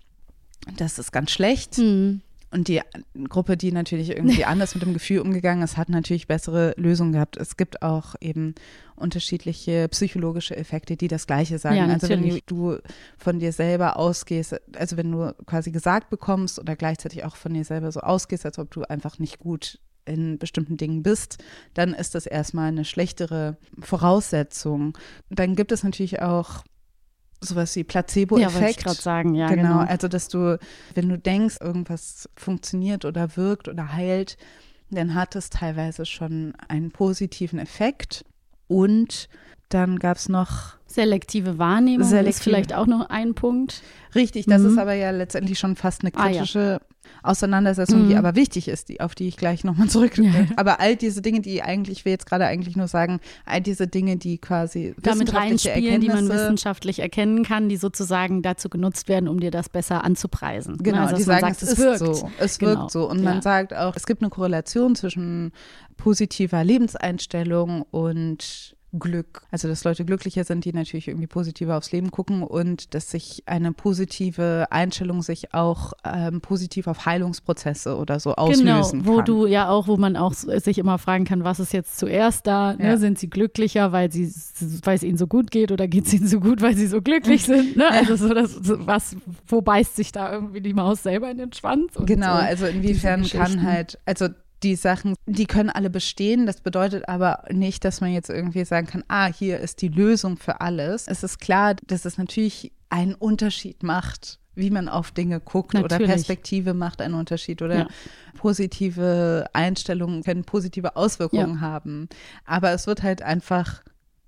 [0.77, 1.77] das ist ganz schlecht.
[1.77, 2.21] Hm.
[2.49, 2.81] Und die
[3.27, 7.37] Gruppe, die natürlich irgendwie anders mit dem Gefühl umgegangen ist, hat natürlich bessere Lösungen gehabt.
[7.37, 8.55] Es gibt auch eben
[8.95, 11.75] unterschiedliche psychologische Effekte, die das Gleiche sagen.
[11.75, 12.77] Ja, also wenn du
[13.17, 17.65] von dir selber ausgehst, also wenn du quasi gesagt bekommst oder gleichzeitig auch von dir
[17.65, 22.15] selber so ausgehst, als ob du einfach nicht gut in bestimmten Dingen bist, dann ist
[22.15, 24.97] das erstmal eine schlechtere Voraussetzung.
[25.29, 26.63] Dann gibt es natürlich auch
[27.41, 28.83] sowas wie Ja, wollte ich Placebo-Effekt.
[28.83, 29.89] gerade sagen, ja, genau, genau.
[29.89, 30.57] also dass du,
[30.95, 34.37] wenn du denkst, irgendwas funktioniert oder wirkt oder heilt,
[34.89, 38.23] dann hat es teilweise schon einen positiven Effekt.
[38.67, 39.29] Und
[39.69, 43.81] dann gab es noch, Selektive Wahrnehmung ist Selektive- vielleicht auch noch ein Punkt.
[44.15, 44.69] richtig, das Mhm.
[44.69, 46.79] ist aber ja letztendlich schon fast eine Ah, ja.
[47.23, 48.19] Auseinandersetzung, die Mhm.
[48.19, 50.17] aber wichtig ist, die, auf die ich gleich nochmal zurück.
[50.17, 50.31] Ja.
[50.55, 53.87] Aber all diese Dinge, die eigentlich, ich will jetzt gerade eigentlich nur sagen, all diese
[53.87, 59.27] Dinge, die quasi Damit reinspielen, die man wissenschaftlich erkennen kann, die sozusagen dazu genutzt werden,
[59.27, 60.77] um dir das besser anzupreisen.
[60.77, 61.99] Genau, also, die sagen, sagt, es, es wirkt.
[61.99, 62.71] so, es Genau.
[62.81, 63.09] wirkt so.
[63.09, 63.23] Und Ja.
[63.33, 65.51] man sagt auch, es gibt eine Korrelation zwischen
[65.97, 69.41] positiver Lebenseinstellung und Glück.
[69.51, 73.43] Also, dass Leute glücklicher sind, die natürlich irgendwie positiver aufs Leben gucken und dass sich
[73.45, 79.25] eine positive Einstellung sich auch ähm, positiv auf Heilungsprozesse oder so auslösen Genau, wo kann.
[79.25, 82.73] du ja auch, wo man auch sich immer fragen kann, was ist jetzt zuerst da?
[82.73, 82.85] Ne?
[82.85, 82.97] Ja.
[82.97, 84.31] Sind sie glücklicher, weil sie,
[84.83, 87.01] weil es ihnen so gut geht, oder geht es ihnen so gut, weil sie so
[87.01, 87.75] glücklich sind?
[87.75, 87.85] Ne?
[87.97, 89.15] Also so das, so was,
[89.47, 91.95] wo beißt sich da irgendwie die Maus selber in den Schwanz?
[91.95, 92.41] Und Genau, so.
[92.41, 94.27] also inwiefern kann halt, also
[94.63, 96.45] die Sachen, die können alle bestehen.
[96.45, 100.37] Das bedeutet aber nicht, dass man jetzt irgendwie sagen kann, ah, hier ist die Lösung
[100.37, 101.07] für alles.
[101.07, 105.81] Es ist klar, dass es natürlich einen Unterschied macht, wie man auf Dinge guckt oder
[105.83, 106.07] Natürlich.
[106.07, 107.87] Perspektive macht einen Unterschied oder Ja.
[108.35, 112.09] positive Einstellungen können positive Auswirkungen haben.
[112.45, 113.83] Aber es wird halt einfach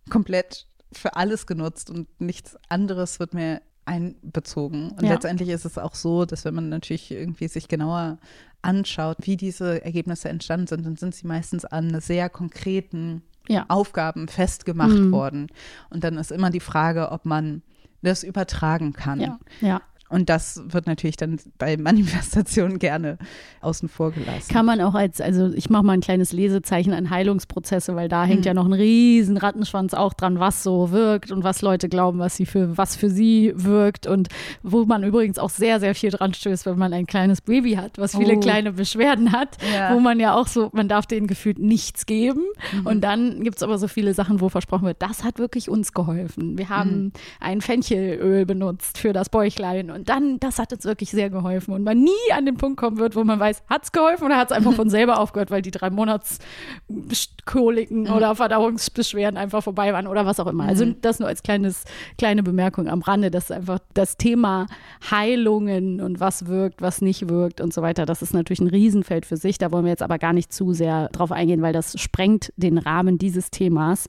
[0.10, 4.92] komplett für alles genutzt und nichts anderes wird mehr einbezogen.
[4.92, 5.14] Und Ja.
[5.14, 8.20] letztendlich ist es auch so, dass wenn man natürlich irgendwie sich genauer
[8.62, 13.66] anschaut, wie diese Ergebnisse entstanden sind, dann sind sie meistens an sehr konkreten Ja.
[13.68, 15.12] Aufgaben festgemacht Mhm.
[15.12, 15.48] worden.
[15.90, 17.64] Und dann ist immer die Frage, ob man
[18.02, 19.20] das übertragen kann.
[19.20, 19.82] Ja, ja.
[20.10, 23.18] Und das wird natürlich dann bei Manifestationen gerne
[23.62, 24.52] außen vor gelassen.
[24.52, 28.24] Kann man auch als, also ich mache mal ein kleines Lesezeichen an Heilungsprozesse, weil da
[28.26, 28.30] Mhm.
[28.30, 32.20] hängt ja noch ein riesen Rattenschwanz auch dran, was so wirkt und was Leute glauben,
[32.20, 34.30] was sie für, was für sie wirkt und
[34.64, 37.98] wo man übrigens auch sehr, sehr viel dran stößt, wenn man ein kleines Baby hat,
[37.98, 38.40] was viele Oh.
[38.40, 39.94] kleine Beschwerden hat, Ja.
[39.94, 42.44] wo man ja auch so, man darf denen gefühlt nichts geben
[42.74, 42.88] Mhm.
[42.88, 45.94] und dann gibt es aber so viele Sachen, wo versprochen wird, das hat wirklich uns
[45.94, 46.58] geholfen.
[46.58, 47.12] Wir haben Mhm.
[47.40, 51.84] ein Fenchelöl benutzt für das Bäuchlein und dann, das hat uns wirklich sehr geholfen und
[51.84, 54.52] man nie an den Punkt kommen wird, wo man weiß, hat es geholfen oder hat
[54.52, 60.26] es einfach von selber aufgehört, weil die drei Monatskoliken oder Verdauungsbeschwerden einfach vorbei waren oder
[60.26, 60.66] was auch immer.
[60.66, 61.84] Also das nur als kleines,
[62.18, 64.68] kleine Bemerkung am Rande, dass einfach das Thema
[65.10, 69.26] Heilungen und was wirkt, was nicht wirkt und so weiter, das ist natürlich ein Riesenfeld
[69.26, 69.58] für sich.
[69.58, 72.78] Da wollen wir jetzt aber gar nicht zu sehr drauf eingehen, weil das sprengt den
[72.78, 74.08] Rahmen dieses Themas.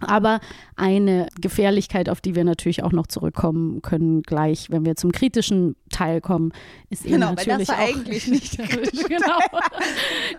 [0.00, 0.40] Aber
[0.76, 5.76] eine Gefährlichkeit, auf die wir natürlich auch noch zurückkommen können, gleich, wenn wir zum kritischen
[5.90, 6.52] Teil kommen,
[6.90, 8.58] ist eben Genau, weil das natürlich war eigentlich nicht
[9.08, 9.38] genau.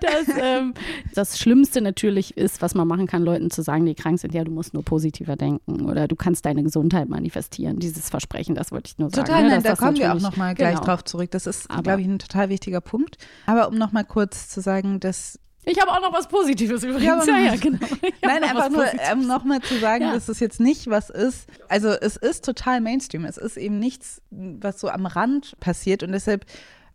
[0.02, 0.74] Das, ähm,
[1.14, 4.44] das Schlimmste natürlich ist, was man machen kann, Leuten zu sagen, die krank sind, ja,
[4.44, 7.80] du musst nur positiver denken oder du kannst deine Gesundheit manifestieren.
[7.80, 9.26] Dieses Versprechen, das wollte ich nur sagen.
[9.28, 10.86] Total, ne, nein, da das kommen wir auch natürlich- noch mal gleich genau.
[10.86, 11.32] drauf zurück.
[11.32, 13.18] Das ist, glaube ich, ein total wichtiger Punkt.
[13.46, 17.26] Aber um noch mal kurz zu sagen, dass Ich habe auch noch was Positives übrigens.
[17.28, 17.80] Ja, Ja, ja, genau.
[18.22, 20.14] Nein, einfach nur, um nochmal zu sagen, Ja.
[20.14, 21.48] dass es jetzt nicht was ist.
[21.68, 23.26] Also es ist total Mainstream.
[23.26, 26.04] Es ist eben nichts, was so am Rand passiert.
[26.04, 26.46] Und deshalb,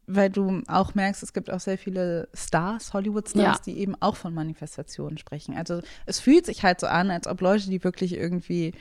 [0.07, 3.57] weil du auch merkst, es gibt auch sehr viele Stars, Hollywood-Stars, Ja.
[3.67, 5.57] die eben auch von Manifestationen sprechen.
[5.57, 8.73] Also es fühlt sich halt so an, als ob Leute, die wirklich irgendwie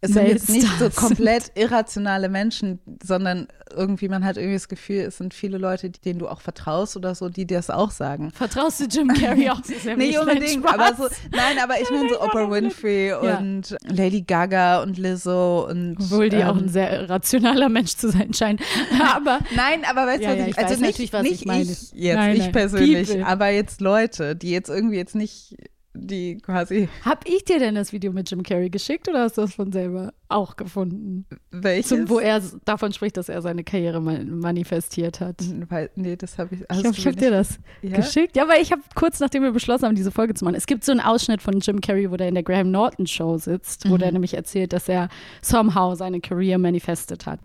[0.00, 5.00] es sind jetzt nicht so komplett irrationale Menschen, sondern irgendwie, man hat irgendwie das Gefühl,
[5.00, 8.30] es sind viele Leute, denen du auch vertraust oder so, die dir das auch sagen.
[8.30, 9.96] Vertraust du Jim Carrey auch sehr?
[9.96, 13.38] Nein, unbedingt, aber so, nein, aber ich meine so Oprah Winfrey Ja.
[13.38, 18.10] und Lady Gaga und Lizzo und Obwohl die auch ähm, ein sehr rationaler Mensch zu
[18.10, 18.60] sein scheint.
[19.14, 21.52] Aber Nein, aber weißt du, Ja, was ja, ich, ich also nicht, was nicht ich
[21.52, 22.52] ich jetzt, Nein, ich nein.
[22.52, 23.26] persönlich, People.
[23.26, 25.56] aber jetzt Leute, die jetzt irgendwie jetzt nicht
[26.06, 26.88] die quasi.
[27.04, 29.72] Hab ich dir denn das Video mit Jim Carrey geschickt oder hast du das von
[29.72, 31.26] selber auch gefunden?
[31.50, 31.88] Welches?
[31.88, 35.36] Zum, wo er davon spricht, dass er seine Karriere manifestiert hat.
[35.68, 36.60] Weil, nee, das habe ich.
[36.60, 37.96] Ich glaube, ich habe dir das ja?
[37.96, 38.36] geschickt.
[38.36, 40.54] Ja, weil ich habe kurz nachdem wir beschlossen haben, diese Folge zu machen.
[40.54, 43.38] Es gibt so einen Ausschnitt von Jim Carrey, wo der in der Graham Norton Show
[43.38, 43.90] sitzt, mhm.
[43.90, 45.08] wo der nämlich erzählt, dass er
[45.42, 47.40] somehow seine Career manifested hat.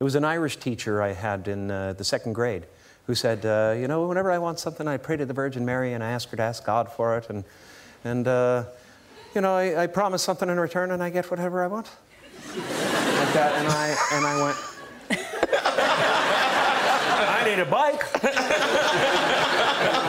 [0.00, 2.66] It was an Irish teacher I had in uh, the second grade
[3.08, 5.94] who said, uh, you know, whenever I want something, I pray to the Virgin Mary
[5.94, 7.28] and I ask her to ask God for it.
[7.30, 7.44] And,
[8.08, 8.64] and uh,
[9.34, 11.90] you know, I, I, promise something in return and I get whatever I want.
[12.56, 12.64] like
[13.34, 13.52] that.
[13.56, 14.56] And I, and I went,
[17.30, 18.02] I need a bike.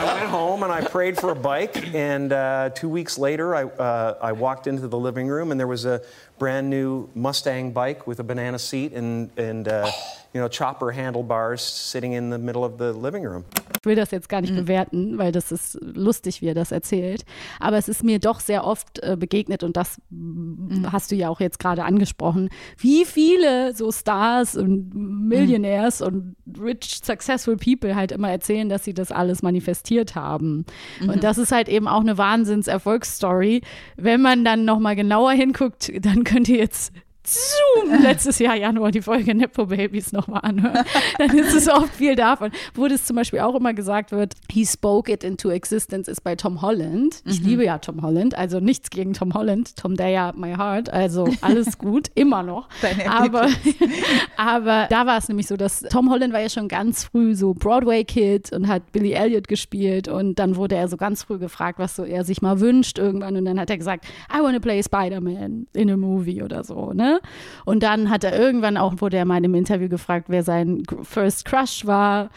[0.01, 1.93] I went home and I prayed for a bike.
[1.93, 5.67] And uh, two weeks later, I, uh, I walked into the living room and there
[5.67, 6.01] was a
[6.39, 9.91] brand new Mustang bike with a banana seat and, and uh,
[10.33, 13.45] you know, chopper handlebars sitting in the middle of the living room.
[13.79, 14.65] Ich will das jetzt gar nicht mhm.
[14.65, 17.23] bewerten, weil das ist lustig, wie er das erzählt.
[17.59, 20.91] Aber es ist mir doch sehr oft äh, begegnet und das mhm.
[20.91, 26.35] hast du ja auch jetzt gerade angesprochen, wie viele so Stars und Millionaires mhm.
[26.45, 30.65] und rich, successful people halt immer erzählen, dass sie das alles manifestiert haben.
[31.01, 31.19] Und mhm.
[31.21, 33.61] das ist halt eben auch eine Wahnsinns-Erfolgsstory.
[33.95, 36.93] Wenn man dann nochmal genauer hinguckt, dann könnt ihr jetzt
[37.29, 40.85] Zoom, letztes Jahr Januar die Folge Nepo Babies nochmal anhören,
[41.17, 42.51] dann ist es oft viel davon.
[42.73, 46.35] Wo das zum Beispiel auch immer gesagt wird, he spoke it into existence, ist bei
[46.35, 47.21] Tom Holland.
[47.25, 47.47] Ich mhm.
[47.47, 49.75] liebe ja Tom Holland, also nichts gegen Tom Holland.
[49.75, 52.67] Tom Daya, my heart, also alles gut, immer noch.
[53.07, 53.47] aber,
[54.37, 57.53] aber da war es nämlich so, dass Tom Holland war ja schon ganz früh so
[57.53, 61.95] Broadway-Kid und hat Billy Elliot gespielt und dann wurde er so ganz früh gefragt, was
[61.95, 64.81] so er sich mal wünscht irgendwann und dann hat er gesagt, I want to play
[64.81, 67.18] Spider-Man in a movie oder so, ne?
[67.65, 70.83] Und dann hat er irgendwann auch, wurde er mal in einem Interview gefragt, wer sein
[71.03, 72.29] First Crush war.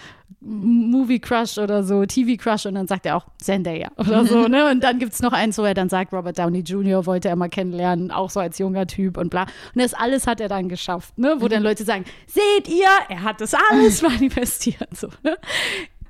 [0.45, 4.71] Movie Crush oder so, TV Crush und dann sagt er auch Zendaya oder so, ne?
[4.71, 7.07] Und dann gibt es noch eins, wo er dann sagt, Robert Downey Jr.
[7.07, 9.43] wollte er mal kennenlernen, auch so als junger Typ und bla.
[9.43, 11.37] Und das alles hat er dann geschafft, ne?
[11.39, 11.51] Wo mhm.
[11.51, 15.37] dann Leute sagen, seht ihr, er hat das alles manifestiert, so, ne?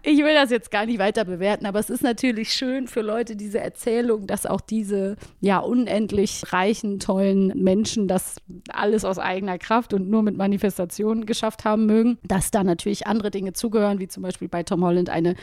[0.05, 3.37] Ich will das jetzt gar nicht weiter bewerten, aber es ist natürlich schön für Leute,
[3.37, 8.37] diese Erzählung, dass auch diese ja unendlich reichen, tollen Menschen das
[8.73, 13.31] alles aus eigener Kraft und nur mit Manifestationen geschafft haben mögen, dass da natürlich andere
[13.31, 15.37] Dinge zugehören, wie zum Beispiel bei Tom Holland eine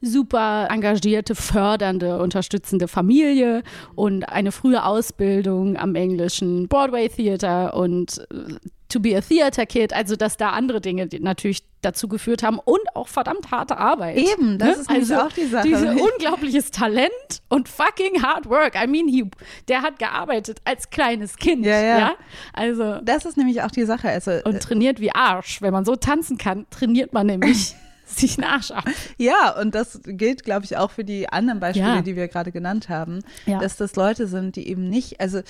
[0.00, 3.62] super engagierte, fördernde, unterstützende Familie
[3.94, 8.54] und eine frühe Ausbildung am englischen Broadway Theater und äh,
[8.88, 12.80] to be a Theater Kid, also dass da andere Dinge natürlich dazu geführt haben und
[12.94, 14.16] auch verdammt harte Arbeit.
[14.16, 14.82] Eben, das ne?
[14.82, 15.68] ist also auch die Sache.
[15.68, 17.10] Dieses unglaubliches Talent
[17.48, 18.74] und fucking hard work.
[18.74, 19.24] I mean, he,
[19.68, 21.64] der hat gearbeitet als kleines Kind.
[21.64, 21.98] Ja, ja.
[21.98, 22.14] ja?
[22.52, 24.08] Also das ist nämlich auch die Sache.
[24.08, 25.62] Also, und trainiert wie Arsch.
[25.62, 27.74] Wenn man so tanzen kann, trainiert man nämlich.
[28.14, 28.84] sich einen Arsch ab.
[29.18, 32.02] Ja, und das gilt, glaube ich, auch für die anderen Beispiele, ja.
[32.02, 33.58] die wir gerade genannt haben, ja.
[33.58, 35.40] dass das Leute sind, die eben nicht, also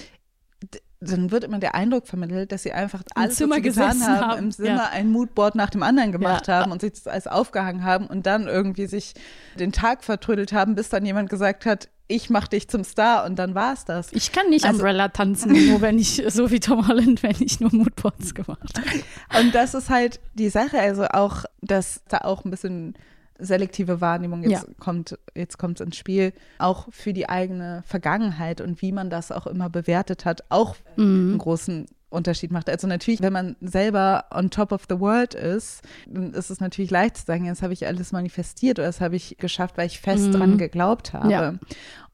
[1.01, 4.21] dann wird immer der Eindruck vermittelt, dass sie einfach alles, Zimmer was sie getan haben,
[4.21, 4.90] haben, im Zimmer ja.
[4.90, 6.55] ein Moodboard nach dem anderen gemacht ja.
[6.55, 9.12] haben und sich das alles aufgehangen haben und dann irgendwie sich
[9.59, 13.37] den Tag vertrödelt haben, bis dann jemand gesagt hat, ich mach dich zum Star und
[13.37, 14.12] dann war es das.
[14.12, 17.61] Ich kann nicht also, Umbrella tanzen, nur wenn ich, so wie Tom Holland, wenn ich
[17.61, 19.45] nur Moodboards gemacht habe.
[19.45, 22.95] Und das ist halt die Sache, also auch, dass da auch ein bisschen
[23.38, 24.75] selektive Wahrnehmung jetzt ja.
[24.79, 29.47] kommt, jetzt kommt ins Spiel, auch für die eigene Vergangenheit und wie man das auch
[29.47, 31.31] immer bewertet hat, auch mhm.
[31.31, 32.71] einen großen Unterschied macht.
[32.71, 36.90] Also natürlich, wenn man selber on top of the world ist, dann ist es natürlich
[36.90, 40.01] leicht zu sagen, jetzt habe ich alles manifestiert oder das habe ich geschafft, weil ich
[40.01, 40.33] fest mhm.
[40.33, 41.31] dran geglaubt habe.
[41.31, 41.55] Ja.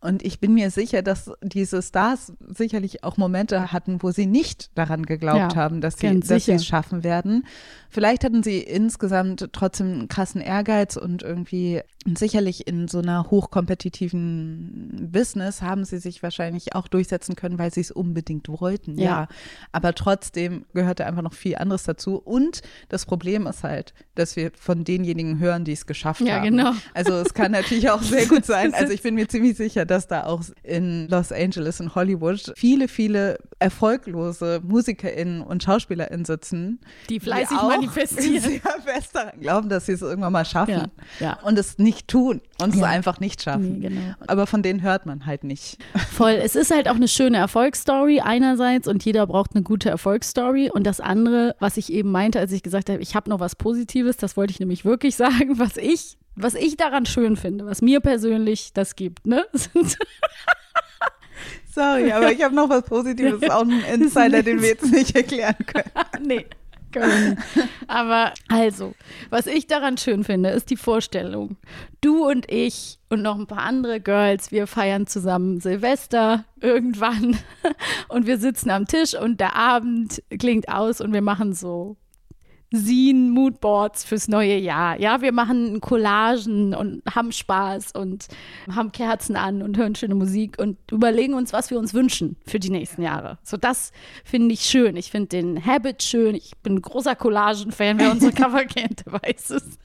[0.03, 4.77] Und ich bin mir sicher, dass diese Stars sicherlich auch Momente hatten, wo sie nicht
[4.77, 7.47] daran geglaubt ja, haben, dass sie, dass sie es schaffen werden.
[7.89, 11.83] Vielleicht hatten sie insgesamt trotzdem einen krassen Ehrgeiz und irgendwie
[12.19, 17.83] sicherlich in so einer hochkompetitiven Business haben sie sich wahrscheinlich auch durchsetzen können, weil sie
[17.83, 18.99] es unbedingt wollten.
[18.99, 19.05] Ja.
[19.05, 19.29] ja.
[19.71, 22.17] Aber trotzdem gehörte einfach noch viel anderes dazu.
[22.17, 26.45] Und das Problem ist halt, dass wir von denjenigen hören, die es geschafft ja, haben.
[26.45, 26.73] Ja, genau.
[26.95, 28.75] Also es kann natürlich auch sehr gut sein.
[28.75, 32.89] Also ich bin mir ziemlich sicher, dass da auch in Los Angeles und Hollywood viele,
[32.89, 38.41] viele erfolglose MusikerInnen und SchauspielerInnen sitzen, die fleißig die auch manifestieren.
[38.41, 41.39] sehr fest daran glauben, dass sie es irgendwann mal schaffen ja, ja.
[41.43, 42.81] und es nicht tun und ja.
[42.81, 43.81] es einfach nicht schaffen.
[43.81, 44.15] Nee, genau.
[44.27, 45.77] Aber von denen hört man halt nicht.
[46.11, 46.33] Voll.
[46.33, 50.87] Es ist halt auch eine schöne Erfolgsstory einerseits und jeder braucht eine gute Erfolgsstory und
[50.87, 54.17] das andere, was ich eben meinte, als ich gesagt habe, ich habe noch was Positives,
[54.17, 58.01] das wollte ich nämlich wirklich sagen, was ich was ich daran schön finde, was mir
[58.01, 59.47] persönlich das gibt, ne?
[61.75, 65.57] Sorry, aber ich habe noch was Positives, auch einen Insider, den wir jetzt nicht erklären
[65.67, 65.91] können.
[66.27, 66.47] nee.
[67.87, 68.95] Aber also,
[69.31, 71.57] was ich daran schön finde, ist die Vorstellung.
[72.03, 77.39] Du und ich und noch ein paar andere Girls, wir feiern zusammen Silvester irgendwann
[78.09, 81.97] und wir sitzen am Tisch und der Abend klingt aus und wir machen so
[82.75, 84.99] Scene Moodboards fürs neue Jahr.
[84.99, 88.29] Ja, wir machen Collagen und haben Spaß und
[88.75, 92.59] haben Kerzen an und hören schöne Musik und überlegen uns, was wir uns wünschen für
[92.59, 93.39] die nächsten Jahre.
[93.43, 93.93] So, das
[94.25, 94.97] finde ich schön.
[94.97, 96.35] Ich finde den Habit schön.
[96.35, 97.99] Ich bin ein großer Collagen-Fan.
[97.99, 99.79] Wer unsere Cover kennt, der weiß es.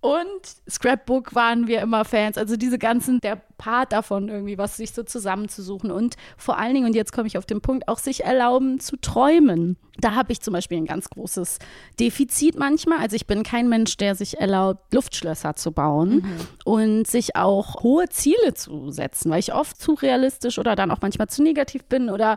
[0.00, 0.26] Und
[0.68, 2.38] Scrapbook waren wir immer Fans.
[2.38, 6.86] Also diese ganzen, der Part davon irgendwie, was sich so zusammenzusuchen und vor allen Dingen,
[6.86, 9.76] und jetzt komme ich auf den Punkt, auch sich erlauben zu träumen.
[10.00, 11.58] Da habe ich zum Beispiel ein ganz großes
[11.98, 12.98] Defizit manchmal.
[12.98, 16.36] Also ich bin kein Mensch, der sich erlaubt, Luftschlösser zu bauen mhm.
[16.64, 21.00] und sich auch hohe Ziele zu setzen, weil ich oft zu realistisch oder dann auch
[21.00, 22.36] manchmal zu negativ bin oder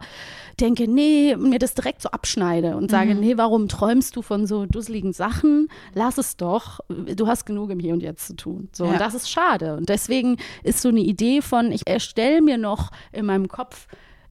[0.60, 3.20] denke, nee, mir das direkt so abschneide und sage, mhm.
[3.20, 5.70] nee, warum träumst du von so dusseligen Sachen?
[5.94, 6.80] Lass es doch.
[6.90, 8.70] Du hast genug im Hier und Jetzt zu tun.
[8.72, 8.92] So, ja.
[8.92, 9.76] und das ist schade.
[9.76, 13.88] Und deswegen ist so eine Idee von, ich erstelle mir noch in meinem Kopf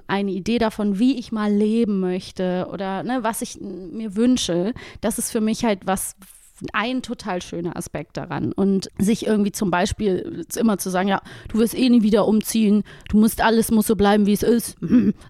[0.09, 5.18] eine Idee davon, wie ich mal leben möchte oder ne, was ich mir wünsche, das
[5.18, 6.16] ist für mich halt was,
[6.72, 8.52] ein total schöner Aspekt daran.
[8.52, 12.84] Und sich irgendwie zum Beispiel immer zu sagen, ja, du wirst eh nie wieder umziehen,
[13.09, 14.76] du musst alles muss so bleiben, wie es ist.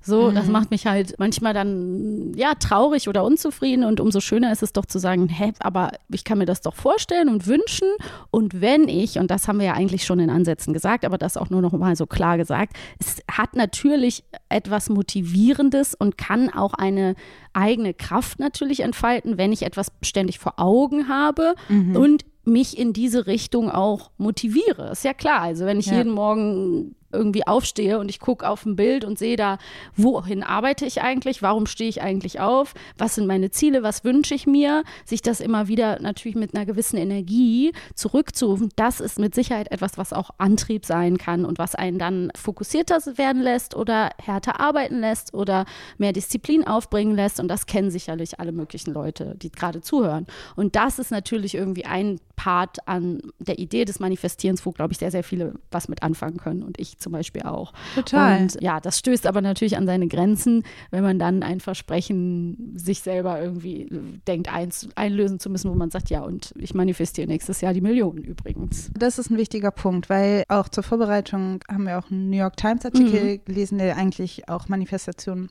[0.02, 0.34] So, mhm.
[0.34, 3.84] das macht mich halt manchmal dann ja traurig oder unzufrieden.
[3.84, 6.74] Und umso schöner ist es doch zu sagen, hä, aber ich kann mir das doch
[6.74, 7.88] vorstellen und wünschen.
[8.30, 11.36] Und wenn ich, und das haben wir ja eigentlich schon in Ansätzen gesagt, aber das
[11.36, 16.74] auch nur noch mal so klar gesagt, es hat natürlich etwas Motivierendes und kann auch
[16.74, 17.14] eine
[17.52, 21.96] eigene Kraft natürlich entfalten, wenn ich etwas ständig vor Augen habe mhm.
[21.96, 24.90] und mich in diese Richtung auch motiviere.
[24.92, 25.42] Ist ja klar.
[25.42, 25.98] Also wenn ich ja.
[25.98, 29.58] jeden Morgen irgendwie aufstehe und ich gucke auf ein Bild und sehe da,
[29.96, 34.34] wohin arbeite ich eigentlich, warum stehe ich eigentlich auf, was sind meine Ziele, was wünsche
[34.34, 39.34] ich mir, sich das immer wieder natürlich mit einer gewissen Energie zurückzurufen, das ist mit
[39.34, 44.10] Sicherheit etwas, was auch Antrieb sein kann und was einen dann fokussierter werden lässt oder
[44.22, 45.64] härter arbeiten lässt oder
[45.98, 47.40] mehr Disziplin aufbringen lässt.
[47.40, 50.26] Und das kennen sicherlich alle möglichen Leute, die gerade zuhören.
[50.56, 54.98] Und das ist natürlich irgendwie ein Part an der Idee des Manifestierens, wo, glaube ich,
[54.98, 56.62] sehr, sehr viele was mit anfangen können.
[56.62, 57.72] Und ich zum Beispiel auch.
[57.94, 58.42] Total.
[58.42, 63.00] Und ja, das stößt aber natürlich an seine Grenzen, wenn man dann ein Versprechen sich
[63.00, 63.88] selber irgendwie
[64.26, 67.80] denkt, eins, einlösen zu müssen, wo man sagt, ja, und ich manifestiere nächstes Jahr die
[67.80, 68.90] Millionen übrigens.
[68.98, 72.56] Das ist ein wichtiger Punkt, weil auch zur Vorbereitung haben wir auch einen New York
[72.56, 73.44] Times Artikel mhm.
[73.44, 75.50] gelesen, der eigentlich auch Manifestationen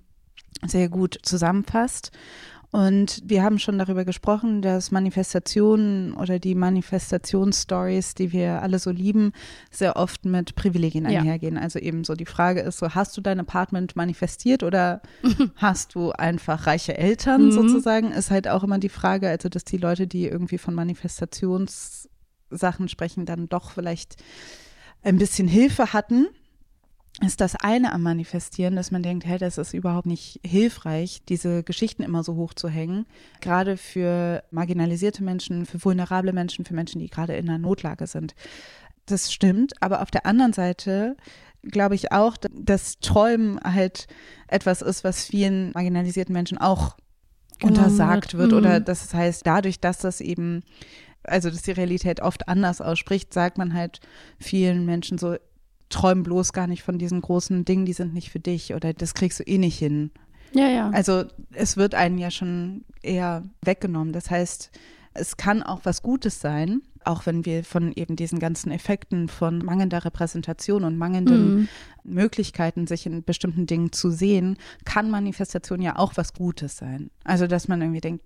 [0.65, 2.11] sehr gut zusammenfasst.
[2.77, 8.91] Und wir haben schon darüber gesprochen, dass Manifestationen oder die Manifestationsstories, die wir alle so
[8.91, 9.31] lieben,
[9.71, 11.21] sehr oft mit Privilegien ja.
[11.21, 11.57] einhergehen.
[11.57, 15.01] Also eben so die Frage ist so, hast du dein Apartment manifestiert oder
[15.55, 17.51] hast du einfach reiche Eltern mhm.
[17.51, 18.11] sozusagen?
[18.11, 23.25] Ist halt auch immer die Frage, also dass die Leute, die irgendwie von Manifestationssachen sprechen,
[23.25, 24.17] dann doch vielleicht
[25.01, 26.27] ein bisschen Hilfe hatten
[27.25, 31.63] ist das eine am Manifestieren, dass man denkt, hey, das ist überhaupt nicht hilfreich, diese
[31.63, 33.07] Geschichten immer so hoch zu hängen.
[33.41, 38.35] Gerade für marginalisierte Menschen, für vulnerable Menschen, für Menschen, die gerade in einer Notlage sind.
[39.07, 41.17] Das stimmt, aber auf der anderen Seite
[41.63, 44.07] glaube ich auch, dass Träumen halt
[44.47, 46.97] etwas ist, was vielen marginalisierten Menschen auch
[47.63, 48.51] untersagt wird.
[48.51, 48.57] Mhm.
[48.57, 50.61] Oder das heißt, dadurch, dass das eben
[51.23, 53.99] also dass die Realität oft anders ausspricht, sagt man halt
[54.39, 55.35] vielen Menschen so,
[55.89, 59.13] träum bloß gar nicht von diesen großen Dingen, die sind nicht für dich oder das
[59.13, 60.11] kriegst du eh nicht hin.
[60.53, 60.89] Ja, ja.
[60.91, 64.13] Also es wird einen ja schon eher weggenommen.
[64.13, 64.71] Das heißt,
[65.13, 69.59] es kann auch was Gutes sein, auch wenn wir von eben diesen ganzen Effekten von
[69.59, 71.67] mangelnder Repräsentation und mangelnden mhm.
[72.03, 77.09] Möglichkeiten, sich in bestimmten Dingen zu sehen, kann Manifestation ja auch was Gutes sein.
[77.23, 78.23] Also, dass man irgendwie denkt,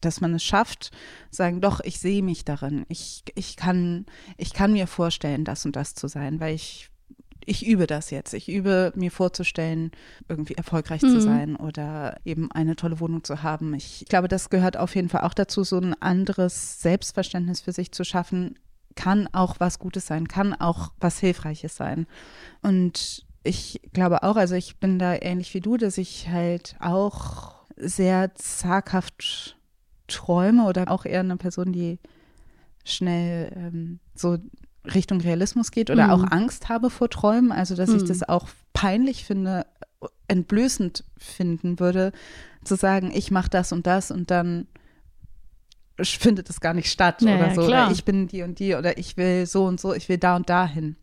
[0.00, 0.90] dass man es schafft,
[1.30, 2.84] sagen, doch, ich sehe mich darin.
[2.88, 6.90] Ich, ich, kann, ich kann mir vorstellen, das und das zu sein, weil ich
[7.46, 8.34] ich übe das jetzt.
[8.34, 9.90] Ich übe mir vorzustellen,
[10.28, 11.08] irgendwie erfolgreich mhm.
[11.08, 13.74] zu sein oder eben eine tolle Wohnung zu haben.
[13.74, 17.92] Ich glaube, das gehört auf jeden Fall auch dazu, so ein anderes Selbstverständnis für sich
[17.92, 18.58] zu schaffen.
[18.94, 22.06] Kann auch was Gutes sein, kann auch was Hilfreiches sein.
[22.62, 27.54] Und ich glaube auch, also ich bin da ähnlich wie du, dass ich halt auch
[27.76, 29.56] sehr zaghaft
[30.06, 31.98] träume oder auch eher eine Person, die
[32.84, 34.38] schnell ähm, so
[34.92, 36.10] Richtung Realismus geht oder mhm.
[36.10, 37.96] auch Angst habe vor Träumen, also dass mhm.
[37.96, 39.66] ich das auch peinlich finde,
[40.28, 42.12] entblößend finden würde,
[42.64, 44.66] zu sagen, ich mache das und das und dann
[46.02, 47.62] findet es gar nicht statt naja, oder so.
[47.62, 50.36] Oder ich bin die und die oder ich will so und so, ich will da
[50.36, 50.96] und da hin.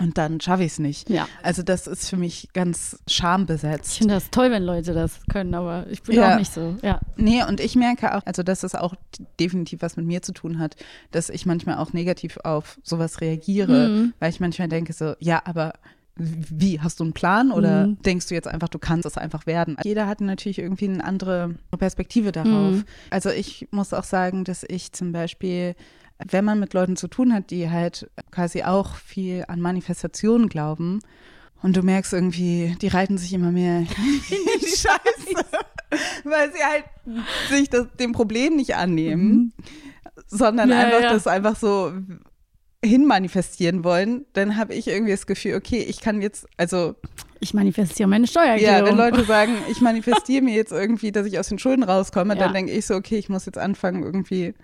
[0.00, 1.10] Und dann schaffe ich es nicht.
[1.10, 1.28] Ja.
[1.42, 3.92] Also das ist für mich ganz schambesetzt.
[3.92, 6.34] Ich finde das toll, wenn Leute das können, aber ich bin Ja.
[6.34, 6.76] auch nicht so.
[6.82, 7.00] Ja.
[7.16, 8.94] Nee, und ich merke auch, also dass es auch
[9.40, 10.76] definitiv was mit mir zu tun hat,
[11.10, 14.12] dass ich manchmal auch negativ auf sowas reagiere, Mhm.
[14.20, 15.74] weil ich manchmal denke so, ja, aber
[16.20, 18.02] wie, hast du einen Plan oder Mhm.
[18.02, 19.76] denkst du jetzt einfach, du kannst es einfach werden?
[19.84, 22.72] Jeder hat natürlich irgendwie eine andere Perspektive darauf.
[22.74, 22.84] Mhm.
[23.10, 25.76] Also ich muss auch sagen, dass ich zum Beispiel,
[26.30, 31.00] wenn man mit Leuten zu tun hat, die halt quasi auch viel an Manifestationen glauben,
[31.60, 33.86] und du merkst irgendwie, die reiten sich immer mehr in
[34.60, 35.34] die Scheiße,
[36.24, 36.84] weil sie halt
[37.50, 39.52] sich das, dem Problem nicht annehmen,
[40.28, 40.72] sondern Mhm.
[40.74, 41.12] Ja, einfach ja.
[41.12, 41.92] das einfach so
[42.84, 46.94] hinmanifestieren wollen, dann habe ich irgendwie das Gefühl, okay, ich kann jetzt, also
[47.40, 48.78] Ich manifestiere meine Steuererklärung.
[48.78, 52.34] ja, wenn Leute sagen, ich manifestiere mir jetzt irgendwie, dass ich aus den Schulden rauskomme,
[52.34, 52.40] Ja.
[52.40, 54.54] dann denke ich so, okay, ich muss jetzt anfangen, irgendwie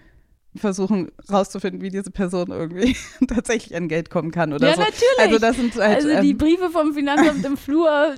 [0.57, 2.97] versuchen rauszufinden, wie diese Person irgendwie
[3.29, 4.81] tatsächlich an Geld kommen kann oder Ja, so.
[4.83, 5.19] natürlich.
[5.19, 8.15] Also das sind halt, also die ähm, Briefe vom Finanzamt im Flur,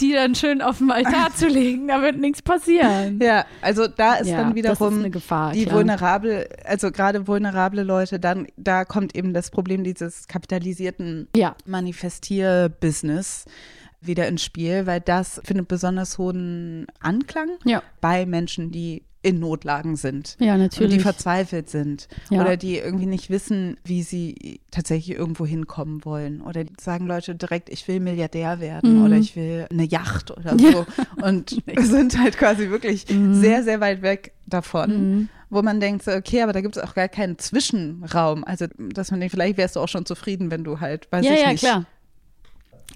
[0.00, 3.20] die dann schön auf dem Altar zu legen, da wird nichts passieren.
[3.22, 5.76] ja, also da ist Ja, dann wiederum ist Gefahr, die klar.
[5.76, 11.54] vulnerable, also gerade vulnerable Leute, dann da kommt eben das Problem dieses kapitalisierten Ja.
[11.64, 13.44] Manifestier-Business
[14.00, 17.82] wieder ins Spiel, weil das findet besonders hohen Anklang Ja.
[18.00, 20.36] bei Menschen, die in Notlagen sind.
[20.38, 21.02] Ja, Und die natürlich.
[21.02, 22.42] verzweifelt sind Ja.
[22.42, 26.42] oder die irgendwie nicht wissen, wie sie tatsächlich irgendwo hinkommen wollen.
[26.42, 29.04] Oder sagen Leute direkt, ich will Milliardär werden Mhm.
[29.06, 30.72] oder ich will eine Yacht oder Ja.
[30.72, 30.86] so.
[31.24, 34.90] Und sind halt quasi wirklich sehr, sehr weit weg davon.
[34.90, 35.28] Mhm.
[35.50, 38.44] Wo man denkt, so, okay, aber da gibt es auch gar keinen Zwischenraum.
[38.44, 41.32] Also, dass man denkt, vielleicht wärst du auch schon zufrieden, wenn du halt, weiß ja,
[41.32, 41.86] ich ja, nicht, klar.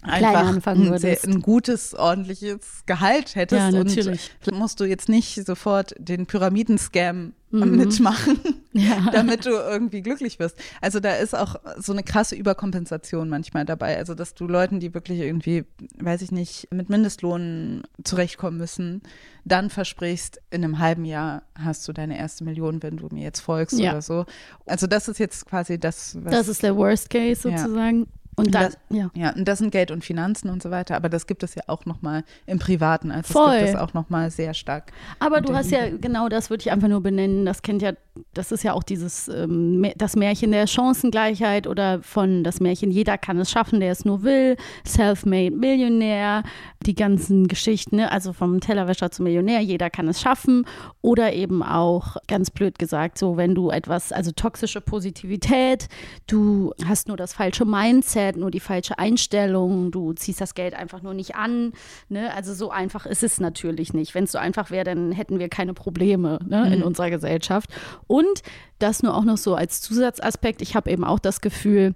[0.02, 3.60] Einfach ein, sehr, ein gutes, ordentliches Gehalt hättest.
[3.60, 4.30] Ja, natürlich.
[4.46, 7.76] Und musst du jetzt nicht sofort den Pyramidenscam Mhm.
[7.76, 8.38] mitmachen,
[8.74, 9.08] Ja.
[9.10, 10.58] damit du irgendwie glücklich wirst.
[10.82, 13.96] Also da ist auch so eine krasse Überkompensation manchmal dabei.
[13.96, 15.64] Also dass du Leuten, die wirklich irgendwie,
[15.98, 19.00] weiß ich nicht, mit Mindestlohn zurechtkommen müssen,
[19.46, 23.40] dann versprichst, in einem halben Jahr hast du deine erste Million, wenn du mir jetzt
[23.40, 23.92] folgst Ja.
[23.92, 24.26] oder so.
[24.66, 28.08] Also das ist jetzt quasi das, was Das ist der Worst Case sozusagen.
[28.38, 29.10] Und dann, das, ja.
[29.14, 31.62] ja, und das sind Geld und Finanzen und so weiter, aber das gibt es ja
[31.66, 33.46] auch nochmal im Privaten, also Voll.
[33.46, 34.92] das gibt es auch nochmal sehr stark.
[35.18, 37.92] Aber Und du hast ja, genau das würde ich einfach nur benennen, das kennt ja,
[38.34, 43.18] das ist ja auch dieses, ähm, das Märchen der Chancengleichheit oder von das Märchen, jeder
[43.18, 46.42] kann es schaffen, der es nur will, Self-Made Millionär,
[46.86, 48.12] die ganzen Geschichten, ne?
[48.12, 50.64] also vom Tellerwäscher zum Millionär, jeder kann es schaffen
[51.02, 55.88] oder eben auch, ganz blöd gesagt, so wenn du etwas, also toxische Positivität,
[56.26, 61.02] du hast nur das falsche Mindset, nur die falsche Einstellung, du ziehst das Geld einfach
[61.02, 61.72] nur nicht an,
[62.08, 62.32] ne?
[62.34, 64.14] also so einfach ist es natürlich nicht.
[64.14, 66.74] Wenn es so einfach wäre, dann hätten wir keine Probleme ne?
[66.74, 67.70] in unserer Gesellschaft.
[68.06, 68.42] Und
[68.78, 71.94] das nur auch noch so als Zusatzaspekt, ich habe eben auch das Gefühl,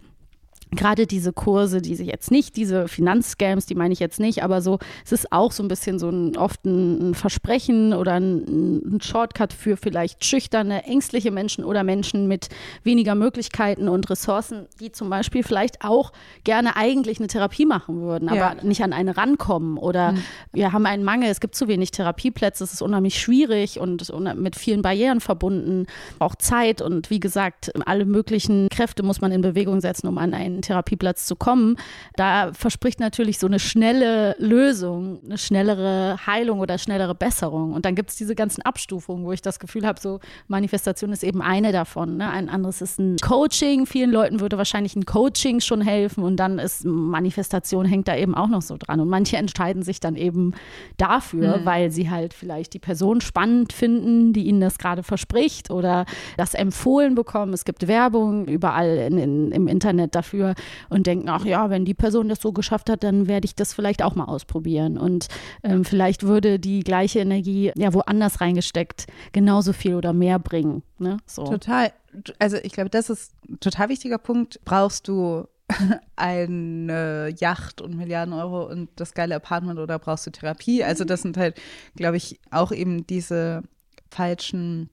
[0.75, 4.79] gerade diese Kurse, diese jetzt nicht, diese Finanzscams, die meine ich jetzt nicht, aber so,
[5.05, 9.53] es ist auch so ein bisschen so ein oft ein, Versprechen oder ein, ein Shortcut
[9.53, 12.49] für vielleicht schüchterne, ängstliche Menschen oder Menschen mit
[12.85, 16.13] weniger Möglichkeiten und Ressourcen, die zum Beispiel vielleicht auch
[16.45, 18.57] gerne eigentlich eine Therapie machen würden, aber Ja.
[18.63, 20.15] nicht an eine rankommen oder
[20.53, 24.57] wir haben einen Mangel, es gibt zu wenig Therapieplätze, es ist unheimlich schwierig und mit
[24.57, 25.87] vielen Barrieren verbunden,
[26.19, 30.33] auch Zeit und wie gesagt, alle möglichen Kräfte muss man in Bewegung setzen, um an
[30.33, 31.77] einen Therapieplatz zu kommen.
[32.17, 37.73] Da verspricht natürlich so eine schnelle Lösung, eine schnellere Heilung oder schnellere Besserung.
[37.73, 41.25] Und dann gibt es diese ganzen Abstufungen, wo ich das Gefühl habe, so Manifestation ist
[41.25, 42.17] eben eine davon.
[42.17, 42.31] Ne?
[42.31, 43.87] Ein anderes ist ein Coaching.
[43.87, 48.35] Vielen Leuten würde wahrscheinlich ein Coaching schon helfen und dann ist Manifestation hängt da eben
[48.35, 49.01] auch noch so dran.
[49.01, 50.55] Und manche entscheiden sich dann eben
[50.97, 56.07] dafür, weil sie halt vielleicht die Person spannend finden, die ihnen das gerade verspricht oder
[56.37, 57.53] das empfohlen bekommen.
[57.53, 60.52] Es gibt Werbung überall in, in, im Internet dafür
[60.89, 63.73] und denken, ach ja, wenn die Person das so geschafft hat, dann werde ich das
[63.73, 64.99] vielleicht auch mal ausprobieren.
[64.99, 65.29] Und
[65.63, 70.83] ähm, vielleicht würde die gleiche Energie ja woanders reingesteckt genauso viel oder mehr bringen.
[70.99, 71.19] Ne?
[71.27, 71.45] So.
[71.45, 71.93] Total.
[72.39, 74.61] Also ich glaube, das ist ein total wichtiger Punkt.
[74.65, 75.47] Brauchst du
[76.17, 80.85] eine Yacht und Milliarden Euro und das geile Apartment oder brauchst du Therapie?
[80.85, 81.61] Also das sind halt,
[81.97, 83.63] glaube ich, auch eben diese
[84.11, 84.91] falschen